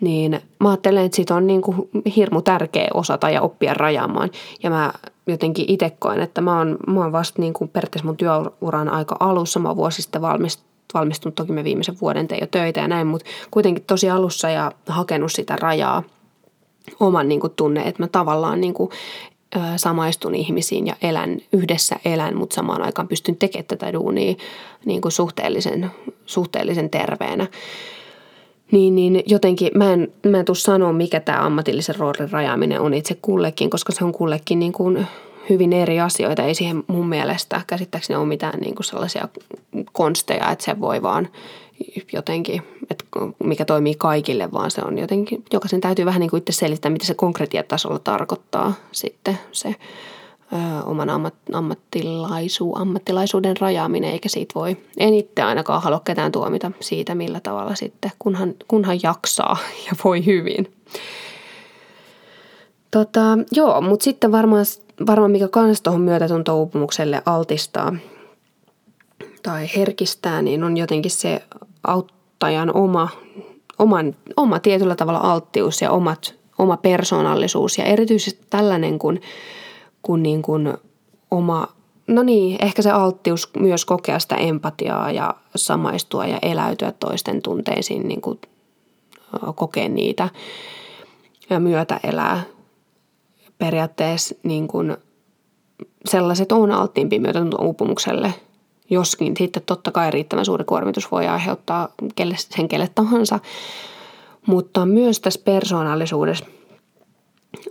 Niin 0.00 0.40
mä 0.60 0.68
ajattelen, 0.68 1.04
että 1.04 1.16
siitä 1.16 1.34
on 1.34 1.46
niin 1.46 1.62
kuin 1.62 1.88
hirmu 2.16 2.42
tärkeä 2.42 2.88
osata 2.94 3.30
ja 3.30 3.42
oppia 3.42 3.74
rajaamaan. 3.74 4.30
Ja 4.62 4.70
mä 4.70 4.92
jotenkin 5.26 5.64
itse 5.68 5.90
koen, 5.90 6.20
että 6.20 6.40
mä 6.40 6.58
oon, 6.58 6.76
mä 6.86 7.00
oon 7.00 7.12
vasta 7.12 7.42
niin 7.42 7.52
kuin 7.52 7.70
periaatteessa 7.70 8.06
mun 8.06 8.16
työuran 8.16 8.88
aika 8.88 9.16
alussa. 9.20 9.60
Mä 9.60 9.68
oon 9.68 9.76
vuosi 9.76 10.02
sitten 10.02 10.22
valmistunut 10.22 10.68
valmistunut, 10.94 11.34
toki 11.34 11.52
mä 11.52 11.64
viimeisen 11.64 12.00
vuoden 12.00 12.28
tein 12.28 12.40
jo 12.40 12.46
töitä 12.46 12.80
ja 12.80 12.88
näin, 12.88 13.06
mutta 13.06 13.26
kuitenkin 13.50 13.84
tosi 13.86 14.10
alussa 14.10 14.50
ja 14.50 14.72
hakenut 14.86 15.32
sitä 15.32 15.56
rajaa 15.56 16.02
oman 17.00 17.28
niin 17.28 17.40
kuin, 17.40 17.52
tunne, 17.56 17.80
että 17.80 18.02
mä 18.02 18.08
tavallaan 18.08 18.60
niin 18.60 18.74
kuin, 18.74 18.90
samaistun 19.76 20.34
ihmisiin 20.34 20.86
ja 20.86 20.96
elän, 21.02 21.38
yhdessä 21.52 21.96
elän, 22.04 22.36
mutta 22.36 22.54
samaan 22.54 22.82
aikaan 22.82 23.08
pystyn 23.08 23.36
tekemään 23.36 23.66
tätä 23.66 23.92
duunia 23.92 24.34
niin 24.84 25.00
kuin 25.00 25.12
suhteellisen, 25.12 25.90
suhteellisen 26.26 26.90
terveenä. 26.90 27.46
Niin, 28.72 28.94
niin 28.94 29.22
jotenkin 29.26 29.70
mä 29.74 29.92
en, 29.92 30.12
mä 30.26 30.38
en 30.38 30.44
tuu 30.44 30.54
sanoa, 30.54 30.92
mikä 30.92 31.20
tämä 31.20 31.46
ammatillisen 31.46 31.96
roolin 31.96 32.30
rajaaminen 32.30 32.80
on 32.80 32.94
itse 32.94 33.18
kullekin, 33.22 33.70
koska 33.70 33.92
se 33.92 34.04
on 34.04 34.12
kullekin 34.12 34.58
niin 34.58 34.72
kuin 34.72 35.06
hyvin 35.50 35.72
eri 35.72 36.00
asioita. 36.00 36.42
Ei 36.42 36.54
siihen 36.54 36.84
mun 36.86 37.08
mielestä 37.08 37.60
käsittääkseni 37.66 38.16
ole 38.16 38.26
mitään 38.26 38.60
niin 38.60 38.74
kuin 38.74 38.84
sellaisia 38.84 39.28
konsteja, 39.92 40.50
että 40.50 40.64
se 40.64 40.80
voi 40.80 41.02
vaan 41.02 41.28
jotenkin, 42.12 42.62
että 42.90 43.04
mikä 43.44 43.64
toimii 43.64 43.94
kaikille, 43.94 44.52
vaan 44.52 44.70
se 44.70 44.80
on 44.84 44.98
jotenkin, 44.98 45.44
jokaisen 45.52 45.80
täytyy 45.80 46.04
vähän 46.04 46.20
niin 46.20 46.30
kuin 46.30 46.38
itse 46.38 46.52
selittää, 46.52 46.90
mitä 46.90 47.06
se 47.06 47.14
konkretiatasolla 47.14 47.98
tarkoittaa 47.98 48.72
sitten 48.92 49.38
se 49.52 49.68
ö, 49.68 50.84
oman 50.84 51.10
ammat, 51.10 51.34
ammattilaisu, 51.52 52.74
ammattilaisuuden 52.74 53.56
rajaaminen, 53.60 54.10
eikä 54.10 54.28
siitä 54.28 54.54
voi, 54.54 54.76
en 54.98 55.14
itse 55.14 55.42
ainakaan 55.42 55.82
halua 55.82 56.00
ketään 56.04 56.32
tuomita 56.32 56.72
siitä, 56.80 57.14
millä 57.14 57.40
tavalla 57.40 57.74
sitten, 57.74 58.10
kunhan, 58.18 58.54
kunhan 58.68 58.98
jaksaa 59.02 59.56
ja 59.86 59.92
voi 60.04 60.26
hyvin. 60.26 60.72
Tota, 62.90 63.38
joo, 63.52 63.80
mutta 63.80 64.04
sitten 64.04 64.32
varmaan, 64.32 64.64
varmaan 65.06 65.30
mikä 65.30 65.48
kans 65.48 65.82
tuohon 65.82 66.00
myötätuntoupumukselle 66.00 67.22
altistaa 67.26 67.96
tai 69.42 69.68
herkistää, 69.76 70.42
niin 70.42 70.64
on 70.64 70.76
jotenkin 70.76 71.10
se 71.10 71.42
auttajan 71.84 72.76
oma, 72.76 73.08
oman, 73.78 74.16
oma 74.36 74.60
tietyllä 74.60 74.96
tavalla 74.96 75.20
alttius 75.20 75.82
ja 75.82 75.90
omat, 75.90 76.34
oma 76.58 76.76
persoonallisuus 76.76 77.78
ja 77.78 77.84
erityisesti 77.84 78.46
tällainen 78.50 78.98
kuin, 78.98 79.20
kuin, 80.02 80.22
niin 80.22 80.42
kuin 80.42 80.74
oma, 81.30 81.68
no 82.06 82.22
niin, 82.22 82.64
ehkä 82.64 82.82
se 82.82 82.90
alttius 82.90 83.50
myös 83.58 83.84
kokea 83.84 84.18
sitä 84.18 84.34
empatiaa 84.34 85.12
ja 85.12 85.34
samaistua 85.56 86.26
ja 86.26 86.38
eläytyä 86.42 86.92
toisten 86.92 87.42
tunteisiin, 87.42 88.08
niin 88.08 88.20
kuin 88.20 88.40
kokea 89.54 89.88
niitä 89.88 90.28
ja 91.50 91.60
myötä 91.60 92.00
elää. 92.02 92.42
Periaatteessa 93.58 94.34
niin 94.42 94.68
kuin 94.68 94.96
sellaiset 96.04 96.52
on 96.52 96.70
alttiimpi 96.70 97.20
uupumukselle– 97.58 98.34
Joskin 98.90 99.36
sitten 99.38 99.62
totta 99.66 99.90
kai 99.92 100.10
riittävän 100.10 100.44
suuri 100.44 100.64
kuormitus 100.64 101.10
voi 101.10 101.26
aiheuttaa 101.26 101.88
kelle, 102.14 102.34
sen 102.38 102.68
kelle 102.68 102.90
tahansa. 102.94 103.38
Mutta 104.46 104.86
myös 104.86 105.20
tässä 105.20 105.40
persoonallisuudessa 105.44 106.46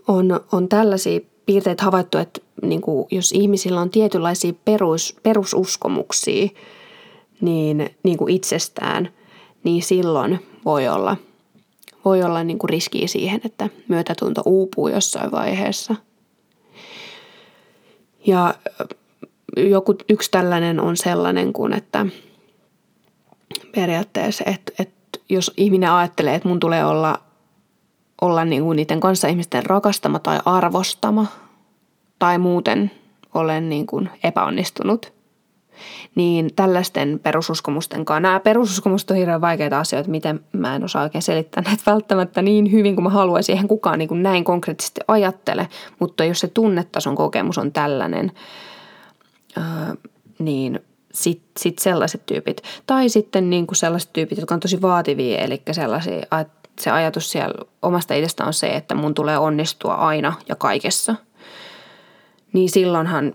on, 0.07 0.39
on 0.51 0.69
tällaisia 0.69 1.19
piirteitä 1.45 1.83
havaittu, 1.83 2.17
että 2.17 2.41
niin 2.61 2.81
kuin 2.81 3.07
jos 3.11 3.31
ihmisillä 3.31 3.81
on 3.81 3.89
tietynlaisia 3.89 4.53
perus, 4.65 5.15
perususkomuksia 5.23 6.49
niin, 7.41 7.89
niin 8.03 8.17
kuin 8.17 8.33
itsestään, 8.33 9.09
niin 9.63 9.83
silloin 9.83 10.45
voi 10.65 10.87
olla, 10.87 11.17
voi 12.05 12.23
olla 12.23 12.43
niin 12.43 12.59
kuin 12.59 12.69
riskiä 12.69 13.07
siihen, 13.07 13.41
että 13.45 13.69
myötätunto 13.87 14.41
uupuu 14.45 14.87
jossain 14.87 15.31
vaiheessa. 15.31 15.95
Ja 18.25 18.55
joku, 19.57 19.95
yksi 20.09 20.31
tällainen 20.31 20.79
on 20.79 20.97
sellainen 20.97 21.53
kuin, 21.53 21.73
että 21.73 22.05
periaatteessa, 23.75 24.43
että, 24.47 24.71
että 24.79 25.19
jos 25.29 25.51
ihminen 25.57 25.91
ajattelee, 25.91 26.35
että 26.35 26.47
mun 26.47 26.59
tulee 26.59 26.85
olla, 26.85 27.19
olla 28.21 28.45
niin 28.45 28.63
kuin 28.63 28.75
niiden 28.75 28.99
kanssa 28.99 29.27
ihmisten 29.27 29.65
rakastama 29.65 30.19
tai 30.19 30.39
arvostama 30.45 31.25
tai 32.19 32.37
muuten 32.37 32.91
olen 33.33 33.69
niin 33.69 33.87
kuin 33.87 34.09
epäonnistunut, 34.23 35.13
niin 36.15 36.55
tällaisten 36.55 37.19
perususkomusten 37.23 38.05
kanssa, 38.05 38.19
nämä 38.19 38.39
perususkomukset 38.39 39.11
on 39.11 39.17
hirveän 39.17 39.41
vaikeita 39.41 39.79
asioita, 39.79 40.09
miten 40.09 40.39
mä 40.51 40.75
en 40.75 40.83
osaa 40.83 41.03
oikein 41.03 41.21
selittää 41.21 41.63
näitä 41.63 41.83
välttämättä 41.85 42.41
niin 42.41 42.71
hyvin 42.71 42.95
kuin 42.95 43.03
mä 43.03 43.09
haluaisin. 43.09 43.53
Eihän 43.53 43.67
kukaan 43.67 43.99
niin 43.99 44.09
kuin 44.09 44.23
näin 44.23 44.43
konkreettisesti 44.43 45.01
ajattele, 45.07 45.67
mutta 45.99 46.23
jos 46.23 46.39
se 46.39 46.47
tunnetason 46.47 47.15
kokemus 47.15 47.57
on 47.57 47.71
tällainen, 47.71 48.31
niin 50.39 50.79
sitten 51.13 51.51
sit 51.59 51.79
sellaiset 51.79 52.25
tyypit. 52.25 52.61
Tai 52.87 53.09
sitten 53.09 53.49
niin 53.49 53.67
kuin 53.67 53.75
sellaiset 53.75 54.13
tyypit, 54.13 54.37
jotka 54.37 54.53
on 54.53 54.59
tosi 54.59 54.81
vaativia, 54.81 55.37
eli 55.37 55.61
sellaisia, 55.71 56.25
se 56.79 56.91
ajatus 56.91 57.31
siellä 57.31 57.65
omasta 57.81 58.13
itsestä 58.13 58.45
on 58.45 58.53
se, 58.53 58.67
että 58.67 58.95
mun 58.95 59.13
tulee 59.13 59.37
onnistua 59.37 59.93
aina 59.93 60.33
ja 60.49 60.55
kaikessa. 60.55 61.15
Niin 62.53 62.69
silloinhan, 62.69 63.33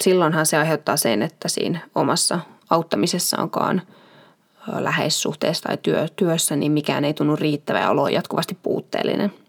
silloinhan 0.00 0.46
se 0.46 0.56
aiheuttaa 0.56 0.96
sen, 0.96 1.22
että 1.22 1.48
siinä 1.48 1.78
omassa 1.94 2.40
auttamisessaankaan 2.70 3.82
läheissuhteessa 4.78 5.68
tai 5.68 5.78
työ, 5.82 6.06
työssä, 6.16 6.56
niin 6.56 6.72
mikään 6.72 7.04
ei 7.04 7.14
tunnu 7.14 7.36
riittävää 7.36 7.82
ja 7.82 7.90
olo 7.90 8.02
on 8.02 8.12
jatkuvasti 8.12 8.58
puutteellinen– 8.62 9.32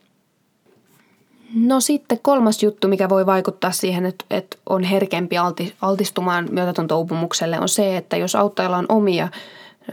No 1.55 1.79
sitten 1.79 2.19
kolmas 2.21 2.63
juttu, 2.63 2.87
mikä 2.87 3.09
voi 3.09 3.25
vaikuttaa 3.25 3.71
siihen, 3.71 4.05
että, 4.05 4.25
että 4.29 4.57
on 4.69 4.83
herkempi 4.83 5.35
altistumaan 5.81 6.47
myötätuntoupumukselle, 6.51 7.59
on 7.59 7.69
se, 7.69 7.97
että 7.97 8.17
jos 8.17 8.35
auttajalla 8.35 8.77
on 8.77 8.85
omia 8.89 9.27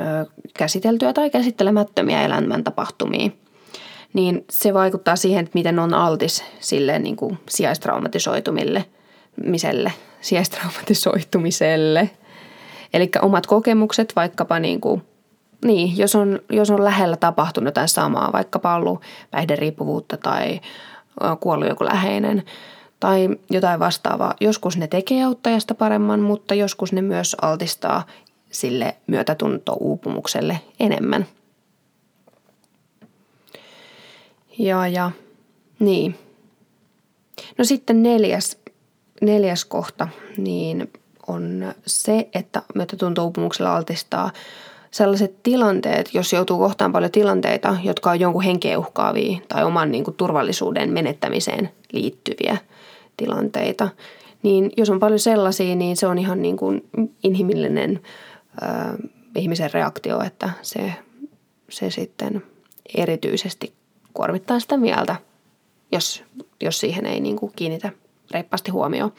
ö, 0.00 0.30
käsiteltyjä 0.54 1.12
tai 1.12 1.30
käsittelemättömiä 1.30 2.22
elämäntapahtumia, 2.22 3.30
niin 4.12 4.44
se 4.50 4.74
vaikuttaa 4.74 5.16
siihen, 5.16 5.44
että 5.44 5.58
miten 5.58 5.78
on 5.78 5.94
altis 5.94 6.44
sille 6.60 6.98
niin 6.98 7.16
kuin 7.16 7.38
sijaistraumatisoitumille, 7.48 8.84
miselle, 9.44 9.92
sijaistraumatisoitumiselle. 10.20 12.10
Eli 12.94 13.10
omat 13.22 13.46
kokemukset 13.46 14.12
vaikkapa 14.16 14.58
niin 14.58 14.80
kuin 14.80 15.02
niin, 15.64 15.98
jos 15.98 16.14
on, 16.14 16.40
jos 16.50 16.70
on 16.70 16.84
lähellä 16.84 17.16
tapahtunut 17.16 17.66
jotain 17.66 17.88
samaa, 17.88 18.32
vaikkapa 18.32 18.74
ollut 18.74 19.00
päihderiippuvuutta 19.30 20.16
tai 20.16 20.60
kuollut 21.40 21.68
joku 21.68 21.84
läheinen 21.84 22.42
tai 23.00 23.28
jotain 23.50 23.80
vastaavaa. 23.80 24.34
Joskus 24.40 24.76
ne 24.76 24.86
tekee 24.86 25.24
auttajasta 25.24 25.74
paremman, 25.74 26.20
mutta 26.20 26.54
joskus 26.54 26.92
ne 26.92 27.02
myös 27.02 27.36
altistaa 27.42 28.06
sille 28.50 28.96
myötätuntouupumukselle 29.06 30.60
enemmän. 30.80 31.26
Ja, 34.58 34.88
ja 34.88 35.10
niin. 35.78 36.18
No 37.58 37.64
sitten 37.64 38.02
neljäs, 38.02 38.58
neljäs 39.20 39.64
kohta 39.64 40.08
niin 40.36 40.92
on 41.26 41.74
se, 41.86 42.28
että 42.34 42.62
myötätuntouupumuksella 42.74 43.76
altistaa 43.76 44.30
sellaiset 44.90 45.42
tilanteet, 45.42 46.14
jos 46.14 46.32
joutuu 46.32 46.58
kohtaan 46.58 46.92
paljon 46.92 47.10
tilanteita, 47.10 47.76
jotka 47.84 48.10
on 48.10 48.20
jonkun 48.20 48.42
henkeä 48.42 48.78
uhkaavia 48.78 49.40
tai 49.48 49.64
oman 49.64 49.90
niin 49.90 50.04
kuin, 50.04 50.16
turvallisuuden 50.16 50.92
menettämiseen 50.92 51.70
liittyviä 51.92 52.56
tilanteita, 53.16 53.88
niin 54.42 54.70
jos 54.76 54.90
on 54.90 55.00
paljon 55.00 55.18
sellaisia, 55.18 55.76
niin 55.76 55.96
se 55.96 56.06
on 56.06 56.18
ihan 56.18 56.42
niin 56.42 56.56
kuin 56.56 56.88
inhimillinen 57.22 58.00
äh, 58.62 58.94
ihmisen 59.36 59.72
reaktio, 59.72 60.20
että 60.22 60.50
se, 60.62 60.92
se 61.68 61.90
sitten 61.90 62.42
erityisesti 62.96 63.72
kuormittaa 64.14 64.60
sitä 64.60 64.76
mieltä, 64.76 65.16
jos, 65.92 66.24
jos 66.60 66.80
siihen 66.80 67.06
ei 67.06 67.20
niin 67.20 67.36
kuin 67.36 67.52
kiinnitä 67.56 67.92
reippaasti 68.30 68.70
huomioon. 68.70 69.12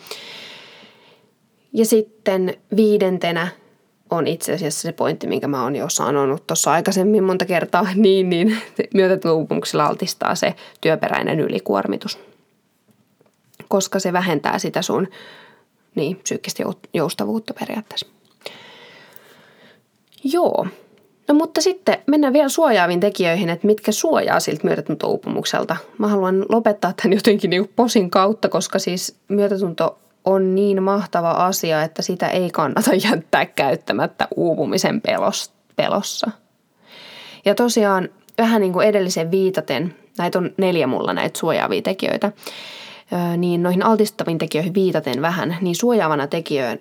Ja 1.73 1.85
sitten 1.85 2.57
viidentenä 2.75 3.47
on 4.11 4.27
itse 4.27 4.53
asiassa 4.53 4.81
se 4.81 4.91
pointti, 4.91 5.27
minkä 5.27 5.47
mä 5.47 5.63
oon 5.63 5.75
jo 5.75 5.89
sanonut 5.89 6.47
tuossa 6.47 6.71
aikaisemmin 6.71 7.23
monta 7.23 7.45
kertaa, 7.45 7.87
niin, 7.95 8.29
niin 8.29 8.57
myötätuupumuksella 8.93 9.85
altistaa 9.85 10.35
se 10.35 10.55
työperäinen 10.81 11.39
ylikuormitus. 11.39 12.19
Koska 13.67 13.99
se 13.99 14.13
vähentää 14.13 14.59
sitä 14.59 14.81
sun 14.81 15.07
niin, 15.95 16.15
psyykkistä 16.15 16.63
joustavuutta 16.93 17.53
periaatteessa. 17.53 18.07
Joo. 20.23 20.67
No 21.27 21.35
mutta 21.35 21.61
sitten 21.61 21.97
mennään 22.07 22.33
vielä 22.33 22.49
suojaaviin 22.49 22.99
tekijöihin, 22.99 23.49
että 23.49 23.67
mitkä 23.67 23.91
suojaa 23.91 24.39
siltä 24.39 24.63
myötätuntouupumukselta. 24.63 25.77
Mä 25.97 26.07
haluan 26.07 26.45
lopettaa 26.49 26.93
tämän 26.93 27.17
jotenkin 27.17 27.49
niin 27.49 27.69
posin 27.75 28.09
kautta, 28.09 28.49
koska 28.49 28.79
siis 28.79 29.15
myötätunto 29.27 29.99
on 30.25 30.55
niin 30.55 30.83
mahtava 30.83 31.31
asia, 31.31 31.83
että 31.83 32.01
sitä 32.01 32.27
ei 32.27 32.49
kannata 32.49 32.91
jättää 33.11 33.45
käyttämättä 33.45 34.27
uupumisen 34.35 35.01
pelossa. 35.75 36.31
Ja 37.45 37.55
tosiaan 37.55 38.09
vähän 38.37 38.61
niin 38.61 38.73
kuin 38.73 38.87
edellisen 38.87 39.31
viitaten, 39.31 39.95
näitä 40.17 40.37
on 40.37 40.51
neljä 40.57 40.87
mulla 40.87 41.13
näitä 41.13 41.39
suojaavia 41.39 41.81
tekijöitä, 41.81 42.31
niin 43.37 43.63
noihin 43.63 43.83
altistaviin 43.83 44.37
tekijöihin 44.37 44.73
viitaten 44.73 45.21
vähän, 45.21 45.57
niin 45.61 45.75
suojaavana 45.75 46.27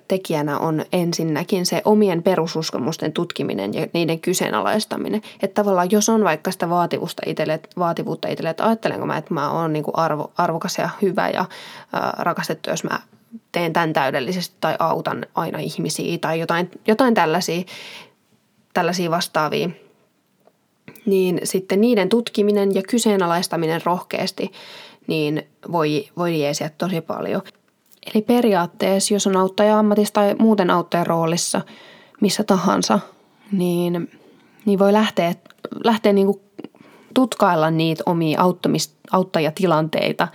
tekijänä 0.08 0.58
on 0.58 0.84
ensinnäkin 0.92 1.66
se 1.66 1.82
omien 1.84 2.22
perususkomusten 2.22 3.12
tutkiminen 3.12 3.74
ja 3.74 3.86
niiden 3.92 4.20
kyseenalaistaminen. 4.20 5.22
Että 5.42 5.62
tavallaan 5.62 5.90
jos 5.90 6.08
on 6.08 6.24
vaikka 6.24 6.50
sitä 6.50 6.70
vaativuutta 6.70 7.22
itselle, 7.26 7.60
vaativuutta 7.78 8.28
itselle 8.28 8.50
että 8.50 8.66
ajattelenko 8.66 9.06
mä, 9.06 9.16
että 9.16 9.34
mä 9.34 9.50
oon 9.50 9.72
niin 9.72 9.84
arvo, 9.94 10.32
arvokas 10.36 10.78
ja 10.78 10.88
hyvä 11.02 11.28
ja 11.28 11.44
rakastettu, 12.18 12.70
jos 12.70 12.84
mä 12.84 12.98
teen 13.52 13.72
tämän 13.72 13.92
täydellisesti 13.92 14.56
tai 14.60 14.76
autan 14.78 15.26
aina 15.34 15.58
ihmisiä 15.58 16.18
tai 16.18 16.40
jotain, 16.40 16.70
jotain 16.86 17.14
tällaisia, 17.14 17.62
tällaisia 18.74 19.10
vastaavia, 19.10 19.70
niin 21.06 21.40
sitten 21.44 21.80
niiden 21.80 22.08
tutkiminen 22.08 22.74
ja 22.74 22.82
kyseenalaistaminen 22.82 23.80
rohkeasti– 23.84 24.52
niin 25.10 25.42
voi, 25.72 26.08
voi 26.16 26.40
jeesiä 26.40 26.70
tosi 26.78 27.00
paljon. 27.00 27.42
Eli 28.14 28.22
periaatteessa, 28.22 29.14
jos 29.14 29.26
on 29.26 29.36
auttaja 29.36 29.78
ammatissa 29.78 30.14
tai 30.14 30.34
muuten 30.38 30.70
auttajan 30.70 31.06
roolissa, 31.06 31.60
missä 32.20 32.44
tahansa, 32.44 33.00
niin, 33.52 34.10
niin 34.64 34.78
voi 34.78 34.92
lähteä, 34.92 35.34
lähteä 35.84 36.12
niin 36.12 36.40
tutkailla 37.14 37.70
niitä 37.70 38.02
omia 38.06 38.40
auttamis, 38.40 38.94
auttajatilanteita 39.10 40.28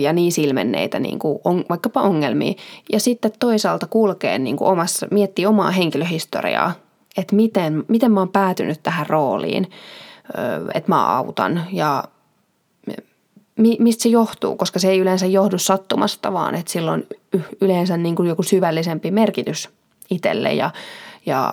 ja 0.00 0.12
niin 0.12 0.32
ilmenneitä 0.40 0.98
niin 0.98 1.18
kuin 1.18 1.38
on, 1.44 1.64
vaikkapa 1.68 2.02
ongelmia. 2.02 2.54
Ja 2.92 3.00
sitten 3.00 3.32
toisaalta 3.38 3.86
kulkee 3.86 4.38
niin 4.38 4.56
kuin 4.56 4.68
omassa, 4.68 5.06
miettii 5.10 5.46
omaa 5.46 5.70
henkilöhistoriaa, 5.70 6.72
että 7.16 7.36
miten, 7.36 7.84
miten 7.88 8.12
mä 8.12 8.20
oon 8.20 8.28
päätynyt 8.28 8.82
tähän 8.82 9.06
rooliin, 9.06 9.70
että 10.74 10.88
mä 10.88 11.16
autan 11.16 11.64
ja 11.72 12.04
mistä 13.56 14.02
se 14.02 14.08
johtuu, 14.08 14.56
koska 14.56 14.78
se 14.78 14.90
ei 14.90 14.98
yleensä 14.98 15.26
johdu 15.26 15.58
sattumasta, 15.58 16.32
vaan 16.32 16.54
että 16.54 16.72
sillä 16.72 16.92
on 16.92 17.02
yleensä 17.60 17.96
niin 17.96 18.16
kuin 18.16 18.28
joku 18.28 18.42
syvällisempi 18.42 19.10
merkitys 19.10 19.68
itselle 20.10 20.54
ja, 20.54 20.70
ja 21.26 21.52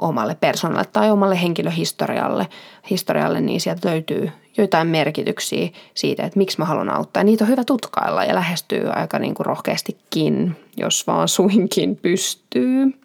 omalle 0.00 0.36
persoonalle 0.40 0.88
tai 0.92 1.10
omalle 1.10 1.42
henkilöhistorialle, 1.42 2.48
historialle, 2.90 3.40
niin 3.40 3.60
sieltä 3.60 3.88
löytyy 3.88 4.30
joitain 4.58 4.88
merkityksiä 4.88 5.68
siitä, 5.94 6.22
että 6.22 6.38
miksi 6.38 6.58
mä 6.58 6.64
haluan 6.64 6.90
auttaa. 6.90 7.24
Niitä 7.24 7.44
on 7.44 7.50
hyvä 7.50 7.64
tutkailla 7.64 8.24
ja 8.24 8.34
lähestyy 8.34 8.90
aika 8.90 9.18
niin 9.18 9.34
kuin 9.34 9.46
rohkeastikin, 9.46 10.56
jos 10.76 11.06
vaan 11.06 11.28
suinkin 11.28 11.96
pystyy. 11.96 13.00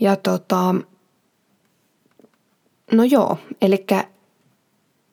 Ja 0.00 0.16
tota, 0.16 0.74
no 2.92 3.04
joo, 3.04 3.38
eli 3.62 3.86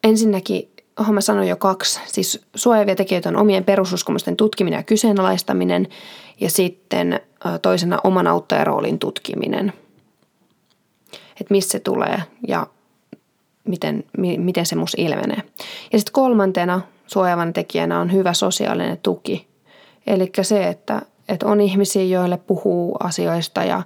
ensinnäkin, 0.04 0.68
mä 1.12 1.20
sanoin 1.20 1.48
jo 1.48 1.56
kaksi, 1.56 2.00
siis 2.06 2.46
suojaavia 2.54 2.96
tekijöitä 2.96 3.28
on 3.28 3.36
omien 3.36 3.64
perususkomusten 3.64 4.36
tutkiminen 4.36 4.78
ja 4.78 4.82
kyseenalaistaminen 4.82 5.88
ja 6.40 6.50
sitten 6.50 7.20
toisena 7.62 7.98
oman 8.04 8.26
auttajaroolin 8.26 8.98
tutkiminen. 8.98 9.72
Että 11.40 11.54
mistä 11.54 11.72
se 11.72 11.80
tulee 11.80 12.22
ja 12.48 12.66
miten, 13.64 14.04
miten 14.36 14.66
se 14.66 14.76
mus 14.76 14.94
ilmenee. 14.98 15.42
Ja 15.92 15.98
sitten 15.98 16.12
kolmantena 16.12 16.80
suojaavan 17.06 17.52
tekijänä 17.52 18.00
on 18.00 18.12
hyvä 18.12 18.34
sosiaalinen 18.34 18.98
tuki. 19.02 19.46
Eli 20.06 20.30
se, 20.42 20.68
että, 20.68 21.02
että 21.28 21.46
on 21.46 21.60
ihmisiä, 21.60 22.02
joille 22.02 22.36
puhuu 22.36 22.96
asioista 23.00 23.64
ja 23.64 23.82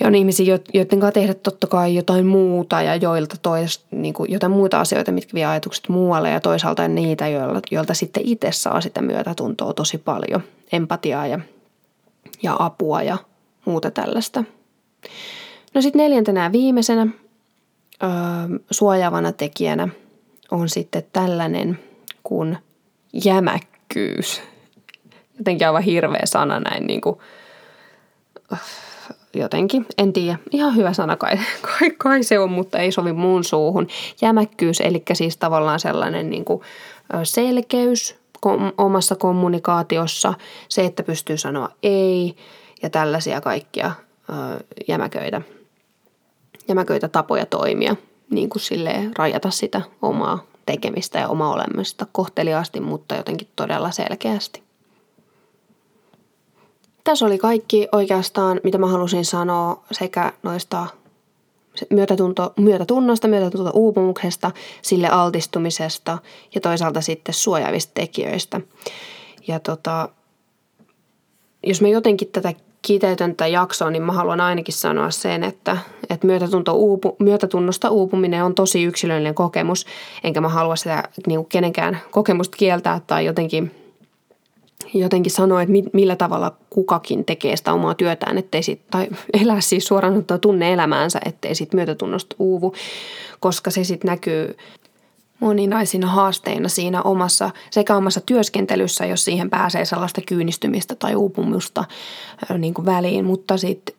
ja 0.00 0.06
on 0.06 0.14
ihmisiä, 0.14 0.58
joiden 0.74 1.00
kanssa 1.00 1.12
tehdä 1.12 1.34
totta 1.34 1.66
kai 1.66 1.94
jotain 1.94 2.26
muuta 2.26 2.82
ja 2.82 2.96
joilta 2.96 3.36
tois, 3.42 3.84
niin 3.90 4.14
kuin 4.14 4.32
jotain 4.32 4.52
muita 4.52 4.80
asioita, 4.80 5.12
mitkä 5.12 5.34
vie 5.34 5.44
ajatukset 5.44 5.88
muualle 5.88 6.30
ja 6.30 6.40
toisaalta 6.40 6.88
niitä, 6.88 7.28
joilta, 7.28 7.60
joilta 7.70 7.94
sitten 7.94 8.22
itse 8.26 8.52
saa 8.52 8.80
sitä 8.80 9.02
myötätuntoa 9.02 9.72
tosi 9.72 9.98
paljon, 9.98 10.42
empatiaa 10.72 11.26
ja, 11.26 11.40
ja 12.42 12.56
apua 12.58 13.02
ja 13.02 13.18
muuta 13.64 13.90
tällaista. 13.90 14.44
No 15.74 15.82
sitten 15.82 15.98
neljäntenä 15.98 16.44
ja 16.44 16.52
viimeisenä 16.52 17.06
öö, 18.02 18.10
suojaavana 18.70 19.32
tekijänä 19.32 19.88
on 20.50 20.68
sitten 20.68 21.02
tällainen 21.12 21.78
kuin 22.22 22.58
jämäkkyys. 23.24 24.42
Jotenkin 25.38 25.66
aivan 25.66 25.82
hirveä 25.82 26.22
sana 26.24 26.60
näin 26.60 26.86
niin 26.86 27.00
kuin, 27.00 27.18
jotenkin, 29.34 29.86
en 29.98 30.12
tiedä, 30.12 30.38
ihan 30.50 30.76
hyvä 30.76 30.92
sana 30.92 31.16
kai, 31.16 31.38
kai, 31.78 31.90
kai 31.90 32.22
se 32.22 32.38
on, 32.38 32.50
mutta 32.50 32.78
ei 32.78 32.92
sovi 32.92 33.12
muun 33.12 33.44
suuhun. 33.44 33.86
Jämäkkyys, 34.22 34.80
eli 34.80 35.02
siis 35.12 35.36
tavallaan 35.36 35.80
sellainen 35.80 36.30
niin 36.30 36.44
kuin 36.44 36.62
selkeys 37.22 38.16
omassa 38.78 39.16
kommunikaatiossa, 39.16 40.34
se, 40.68 40.84
että 40.84 41.02
pystyy 41.02 41.36
sanoa 41.36 41.68
ei 41.82 42.36
ja 42.82 42.90
tällaisia 42.90 43.40
kaikkia 43.40 43.92
ö, 44.30 44.64
jämäköitä, 44.88 45.42
jämäköitä 46.68 47.08
tapoja 47.08 47.46
toimia, 47.46 47.96
niin 48.30 48.48
kuin 48.48 48.62
silleen 48.62 49.16
rajata 49.16 49.50
sitä 49.50 49.82
omaa 50.02 50.44
tekemistä 50.66 51.18
ja 51.18 51.28
omaa 51.28 51.52
olemista 51.52 52.06
kohteliaasti, 52.12 52.80
mutta 52.80 53.14
jotenkin 53.14 53.48
todella 53.56 53.90
selkeästi. 53.90 54.62
Tässä 57.04 57.26
oli 57.26 57.38
kaikki 57.38 57.88
oikeastaan, 57.92 58.60
mitä 58.64 58.78
mä 58.78 58.86
halusin 58.86 59.24
sanoa 59.24 59.84
sekä 59.92 60.32
noista 60.42 60.86
myötätunto, 61.90 62.52
myötätunnosta, 62.56 63.28
myötätunto 63.28 63.70
uupumuksesta, 63.74 64.50
sille 64.82 65.08
altistumisesta 65.08 66.18
ja 66.54 66.60
toisaalta 66.60 67.00
sitten 67.00 67.34
suojaavista 67.34 67.92
tekijöistä. 67.94 68.60
Ja 69.48 69.60
tota, 69.60 70.08
jos 71.66 71.80
mä 71.82 71.88
jotenkin 71.88 72.28
tätä 72.28 72.52
kiteytän 72.86 73.30
tätä 73.30 73.46
jaksoa, 73.46 73.90
niin 73.90 74.02
mä 74.02 74.12
haluan 74.12 74.40
ainakin 74.40 74.74
sanoa 74.74 75.10
sen, 75.10 75.44
että, 75.44 75.76
että 76.10 76.26
myötätunto 76.26 76.72
uupu, 76.72 77.16
myötätunnosta 77.18 77.90
uupuminen 77.90 78.44
on 78.44 78.54
tosi 78.54 78.84
yksilöllinen 78.84 79.34
kokemus, 79.34 79.86
enkä 80.24 80.40
mä 80.40 80.48
halua 80.48 80.76
sitä 80.76 81.02
niin 81.26 81.38
kuin 81.38 81.48
kenenkään 81.48 82.00
kokemusta 82.10 82.56
kieltää 82.56 83.00
tai 83.06 83.24
jotenkin– 83.24 83.70
jotenkin 84.94 85.32
sanoa, 85.32 85.62
että 85.62 85.72
millä 85.92 86.16
tavalla 86.16 86.56
kukakin 86.70 87.24
tekee 87.24 87.56
sitä 87.56 87.72
omaa 87.72 87.94
työtään, 87.94 88.38
ettei 88.38 88.62
sit, 88.62 88.80
tai 88.90 89.08
elää 89.42 89.60
siis 89.60 89.86
suoraan 89.86 90.24
tunne 90.40 90.72
elämäänsä, 90.72 91.20
ettei 91.24 91.54
sit 91.54 91.74
myötätunnosta 91.74 92.36
uuvu, 92.38 92.74
koska 93.40 93.70
se 93.70 93.84
sitten 93.84 94.08
näkyy 94.08 94.56
moninaisina 95.40 96.06
haasteina 96.06 96.68
siinä 96.68 97.02
omassa, 97.02 97.50
sekä 97.70 97.96
omassa 97.96 98.20
työskentelyssä, 98.20 99.06
jos 99.06 99.24
siihen 99.24 99.50
pääsee 99.50 99.84
sellaista 99.84 100.20
kyynistymistä 100.26 100.94
tai 100.94 101.14
uupumusta 101.14 101.84
niin 102.58 102.74
kuin 102.74 102.86
väliin, 102.86 103.24
mutta 103.24 103.56
sitten 103.56 103.96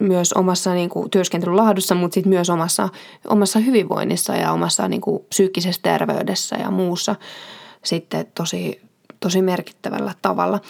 myös 0.00 0.32
omassa 0.32 0.74
niin 0.74 0.90
kuin, 0.90 1.10
työskentelyn 1.10 1.56
laadussa, 1.56 1.94
mutta 1.94 2.14
sitten 2.14 2.30
myös 2.30 2.50
omassa, 2.50 2.88
omassa 3.28 3.58
hyvinvoinnissa 3.58 4.36
ja 4.36 4.52
omassa 4.52 4.88
niin 4.88 5.00
kuin, 5.00 5.24
psyykkisessä 5.28 5.82
terveydessä 5.82 6.56
ja 6.56 6.70
muussa 6.70 7.16
sitten 7.82 8.26
tosi 8.34 8.80
tosi 9.24 9.42
merkittävällä 9.42 10.14
tavalla. 10.22 10.60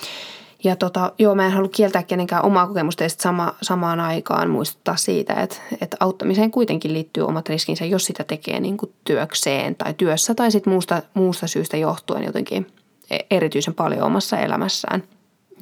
Ja 0.64 0.76
tota, 0.76 1.12
joo, 1.18 1.34
mä 1.34 1.46
en 1.46 1.52
halua 1.52 1.68
kieltää 1.68 2.02
kenenkään 2.02 2.44
omaa 2.44 2.66
kokemusta 2.66 3.02
ja 3.02 3.08
sama, 3.08 3.54
samaan 3.62 4.00
aikaan 4.00 4.50
muistuttaa 4.50 4.96
siitä, 4.96 5.34
että, 5.34 5.56
että 5.80 5.96
auttamiseen 6.00 6.50
kuitenkin 6.50 6.94
liittyy 6.94 7.26
omat 7.26 7.48
riskinsä, 7.48 7.84
jos 7.84 8.04
sitä 8.04 8.24
tekee 8.24 8.60
niin 8.60 8.76
kuin 8.76 8.92
työkseen 9.04 9.74
tai 9.74 9.94
työssä 9.94 10.34
tai 10.34 10.50
sitten 10.50 10.72
muusta, 10.72 11.02
muusta 11.14 11.46
syystä 11.46 11.76
johtuen 11.76 12.24
jotenkin 12.24 12.66
e, 13.10 13.18
erityisen 13.30 13.74
paljon 13.74 14.02
omassa 14.02 14.38
elämässään. 14.38 15.02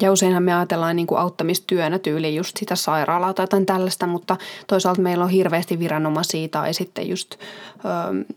Ja 0.01 0.11
useinhan 0.11 0.43
me 0.43 0.53
ajatellaan 0.53 0.95
niin 0.95 1.07
kuin 1.07 1.19
auttamistyönä 1.19 1.99
tyyliin 1.99 2.35
just 2.35 2.57
sitä 2.57 2.75
sairaalaa 2.75 3.33
tai 3.33 3.43
jotain 3.43 3.65
tällaista, 3.65 4.07
mutta 4.07 4.37
toisaalta 4.67 5.01
meillä 5.01 5.23
on 5.23 5.29
hirveästi 5.29 5.79
viranomaisia 5.79 6.47
tai 6.47 6.73
sitten 6.73 7.09
just 7.09 7.35
ö, 7.35 8.35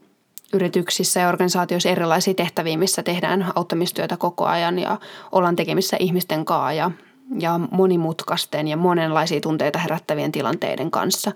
yrityksissä 0.52 1.20
ja 1.20 1.28
organisaatioissa 1.28 1.88
erilaisia 1.88 2.35
tehtäviä, 2.35 2.78
missä 2.78 3.02
tehdään 3.02 3.52
auttamistyötä 3.54 4.16
koko 4.16 4.44
ajan 4.44 4.78
ja 4.78 4.98
ollaan 5.32 5.56
tekemissä 5.56 5.96
ihmisten 6.00 6.44
kanssa 6.44 6.72
ja, 6.72 6.90
ja 7.38 7.61
monimutkaisten 7.70 8.68
ja 8.68 8.76
monenlaisia 8.76 9.40
tunteita 9.40 9.78
herättävien 9.78 10.32
tilanteiden 10.32 10.90
kanssa. 10.90 11.32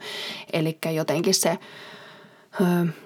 Eli 0.53 0.79
jotenkin 0.95 1.35
se 1.35 1.59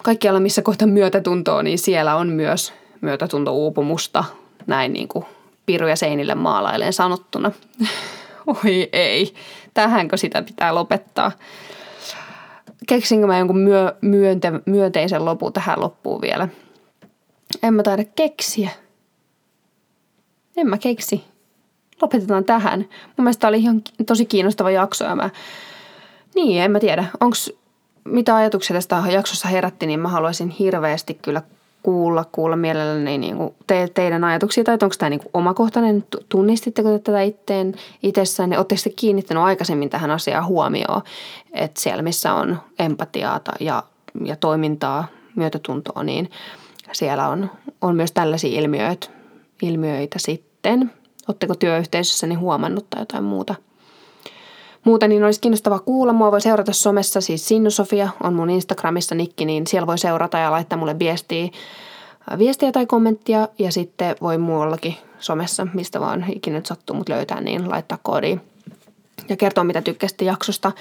kaikkialla, 0.02 0.40
missä 0.40 0.62
kohta 0.62 0.86
myötätuntoa, 0.86 1.62
niin 1.62 1.78
siellä 1.78 2.16
on 2.16 2.28
myös 2.28 2.72
myötätuntouupumusta, 3.00 4.24
näin 4.66 4.92
niin 4.92 5.08
kuin 5.08 5.24
piruja 5.66 5.96
seinille 5.96 6.34
maalailen 6.34 6.92
sanottuna. 6.92 7.52
Oi 8.64 8.88
ei, 8.92 9.34
tähänkö 9.74 10.16
sitä 10.16 10.42
pitää 10.42 10.74
lopettaa? 10.74 11.32
Keksinkö 12.88 13.26
mä 13.26 13.38
jonkun 13.38 13.58
myö, 13.58 13.94
myönte, 14.00 14.52
myönteisen 14.66 15.24
lopun 15.24 15.52
tähän 15.52 15.80
loppuun 15.80 16.20
vielä? 16.20 16.48
En 17.62 17.74
mä 17.74 17.82
taida 17.82 18.04
keksiä. 18.04 18.70
En 20.56 20.66
mä 20.66 20.78
keksi. 20.78 21.24
Lopetetaan 22.02 22.44
tähän. 22.44 22.80
Mun 22.80 23.24
mielestä 23.24 23.48
oli 23.48 23.58
ihan 23.58 23.82
tosi 24.06 24.26
kiinnostava 24.26 24.70
jakso 24.70 25.04
ja 25.04 25.16
mä... 25.16 25.30
Niin, 26.34 26.62
en 26.62 26.70
mä 26.70 26.80
tiedä. 26.80 27.04
Onks 27.20 27.52
mitä 28.04 28.36
ajatuksia 28.36 28.74
tästä 28.74 29.02
jaksossa 29.10 29.48
herätti, 29.48 29.86
niin 29.86 30.00
mä 30.00 30.08
haluaisin 30.08 30.48
hirveästi 30.48 31.14
kyllä 31.14 31.42
kuulla, 31.84 32.24
kuulla 32.32 32.56
mielelläni 32.56 33.18
niin 33.18 33.36
kuin 33.36 33.54
te, 33.66 33.88
teidän 33.94 34.24
ajatuksia, 34.24 34.64
tai 34.64 34.74
onko 34.82 34.94
tämä 34.98 35.10
niin 35.10 35.20
kuin 35.20 35.30
omakohtainen, 35.34 36.04
tunnistitteko 36.28 36.88
te 36.88 36.98
tätä 36.98 37.22
itteen 37.22 37.74
itsessään, 38.02 38.52
ja 38.52 38.58
oletteko 38.58 38.80
te 38.84 38.90
kiinnittänyt 38.90 39.42
aikaisemmin 39.42 39.90
tähän 39.90 40.10
asiaan 40.10 40.46
huomioon, 40.46 41.02
että 41.52 41.80
siellä 41.80 42.02
missä 42.02 42.34
on 42.34 42.58
empatiaa 42.78 43.40
ja, 43.60 43.82
ja 44.24 44.36
toimintaa, 44.36 45.06
myötätuntoa, 45.36 46.02
niin 46.04 46.30
siellä 46.92 47.28
on, 47.28 47.50
on 47.80 47.96
myös 47.96 48.12
tällaisia 48.12 48.60
ilmiöitä, 48.60 49.06
ilmiöitä 49.62 50.18
sitten. 50.18 50.92
Oletteko 51.28 51.54
työyhteisössäni 51.54 52.34
huomannut 52.34 52.90
tai 52.90 53.02
jotain 53.02 53.24
muuta– 53.24 53.54
Muuten 54.84 55.10
niin 55.10 55.24
olisi 55.24 55.40
kiinnostavaa 55.40 55.78
kuulla. 55.78 56.12
Mua 56.12 56.32
voi 56.32 56.40
seurata 56.40 56.72
somessa, 56.72 57.20
siis 57.20 57.48
Sinnusofia 57.48 58.08
on 58.22 58.34
mun 58.34 58.50
Instagramissa 58.50 59.14
nikki, 59.14 59.44
niin 59.44 59.66
siellä 59.66 59.86
voi 59.86 59.98
seurata 59.98 60.38
ja 60.38 60.50
laittaa 60.50 60.78
mulle 60.78 60.98
viestiä, 60.98 61.44
äh, 62.32 62.38
viestiä 62.38 62.72
tai 62.72 62.86
kommenttia. 62.86 63.48
Ja 63.58 63.72
sitten 63.72 64.16
voi 64.20 64.38
muuallakin 64.38 64.96
somessa, 65.18 65.66
mistä 65.74 66.00
vaan 66.00 66.24
ikinä 66.34 66.60
sattuu 66.64 66.96
mut 66.96 67.08
löytää, 67.08 67.40
niin 67.40 67.70
laittaa 67.70 67.98
koodi 68.02 68.38
ja 69.28 69.36
kertoa, 69.36 69.64
mitä 69.64 69.82
tykkäsitte 69.82 70.24
jaksosta. 70.24 70.72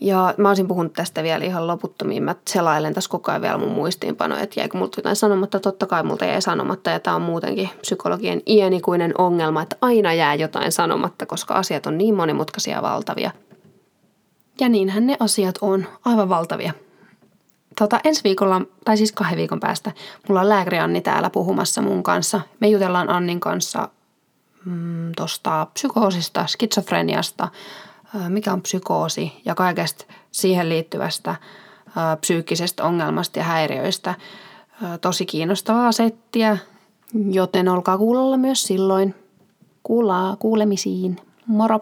Ja 0.00 0.34
mä 0.36 0.48
olisin 0.48 0.68
puhunut 0.68 0.92
tästä 0.92 1.22
vielä 1.22 1.44
ihan 1.44 1.66
loputtomiin. 1.66 2.22
Mä 2.22 2.34
selailen 2.48 2.94
tässä 2.94 3.10
koko 3.10 3.30
ajan 3.30 3.42
vielä 3.42 3.58
mun 3.58 3.72
muistiinpanoja, 3.72 4.42
että 4.42 4.60
jäikö 4.60 4.78
multa 4.78 4.98
jotain 4.98 5.16
sanomatta. 5.16 5.60
Totta 5.60 5.86
kai 5.86 6.02
multa 6.02 6.24
jäi 6.24 6.42
sanomatta 6.42 6.90
ja 6.90 7.00
tämä 7.00 7.16
on 7.16 7.22
muutenkin 7.22 7.70
psykologien 7.80 8.42
iänikuinen 8.46 9.14
ongelma, 9.18 9.62
että 9.62 9.76
aina 9.80 10.14
jää 10.14 10.34
jotain 10.34 10.72
sanomatta, 10.72 11.26
koska 11.26 11.54
asiat 11.54 11.86
on 11.86 11.98
niin 11.98 12.14
monimutkaisia 12.14 12.76
ja 12.76 12.82
valtavia. 12.82 13.30
Ja 14.60 14.68
niinhän 14.68 15.06
ne 15.06 15.16
asiat 15.20 15.58
on, 15.60 15.86
aivan 16.04 16.28
valtavia. 16.28 16.72
Tota, 17.78 18.00
ensi 18.04 18.24
viikolla, 18.24 18.60
tai 18.84 18.96
siis 18.96 19.12
kahden 19.12 19.38
viikon 19.38 19.60
päästä, 19.60 19.92
mulla 20.28 20.40
on 20.40 20.48
lääkäri 20.48 20.78
Anni 20.78 21.00
täällä 21.00 21.30
puhumassa 21.30 21.82
mun 21.82 22.02
kanssa. 22.02 22.40
Me 22.60 22.68
jutellaan 22.68 23.10
Annin 23.10 23.40
kanssa 23.40 23.88
mm, 24.64 25.12
tuosta 25.16 25.66
psykoosista, 25.74 26.46
skitsofreniasta, 26.46 27.48
mikä 28.28 28.52
on 28.52 28.62
psykoosi 28.62 29.32
ja 29.44 29.54
kaikesta 29.54 30.04
siihen 30.30 30.68
liittyvästä 30.68 31.34
psyykkisestä 32.20 32.84
ongelmasta 32.84 33.38
ja 33.38 33.44
häiriöistä. 33.44 34.14
Tosi 35.00 35.26
kiinnostavaa 35.26 35.92
settiä, 35.92 36.58
joten 37.30 37.68
olkaa 37.68 37.98
kuulolla 37.98 38.36
myös 38.36 38.62
silloin. 38.62 39.14
Kuulaa 39.82 40.36
kuulemisiin. 40.36 41.16
Moro! 41.46 41.80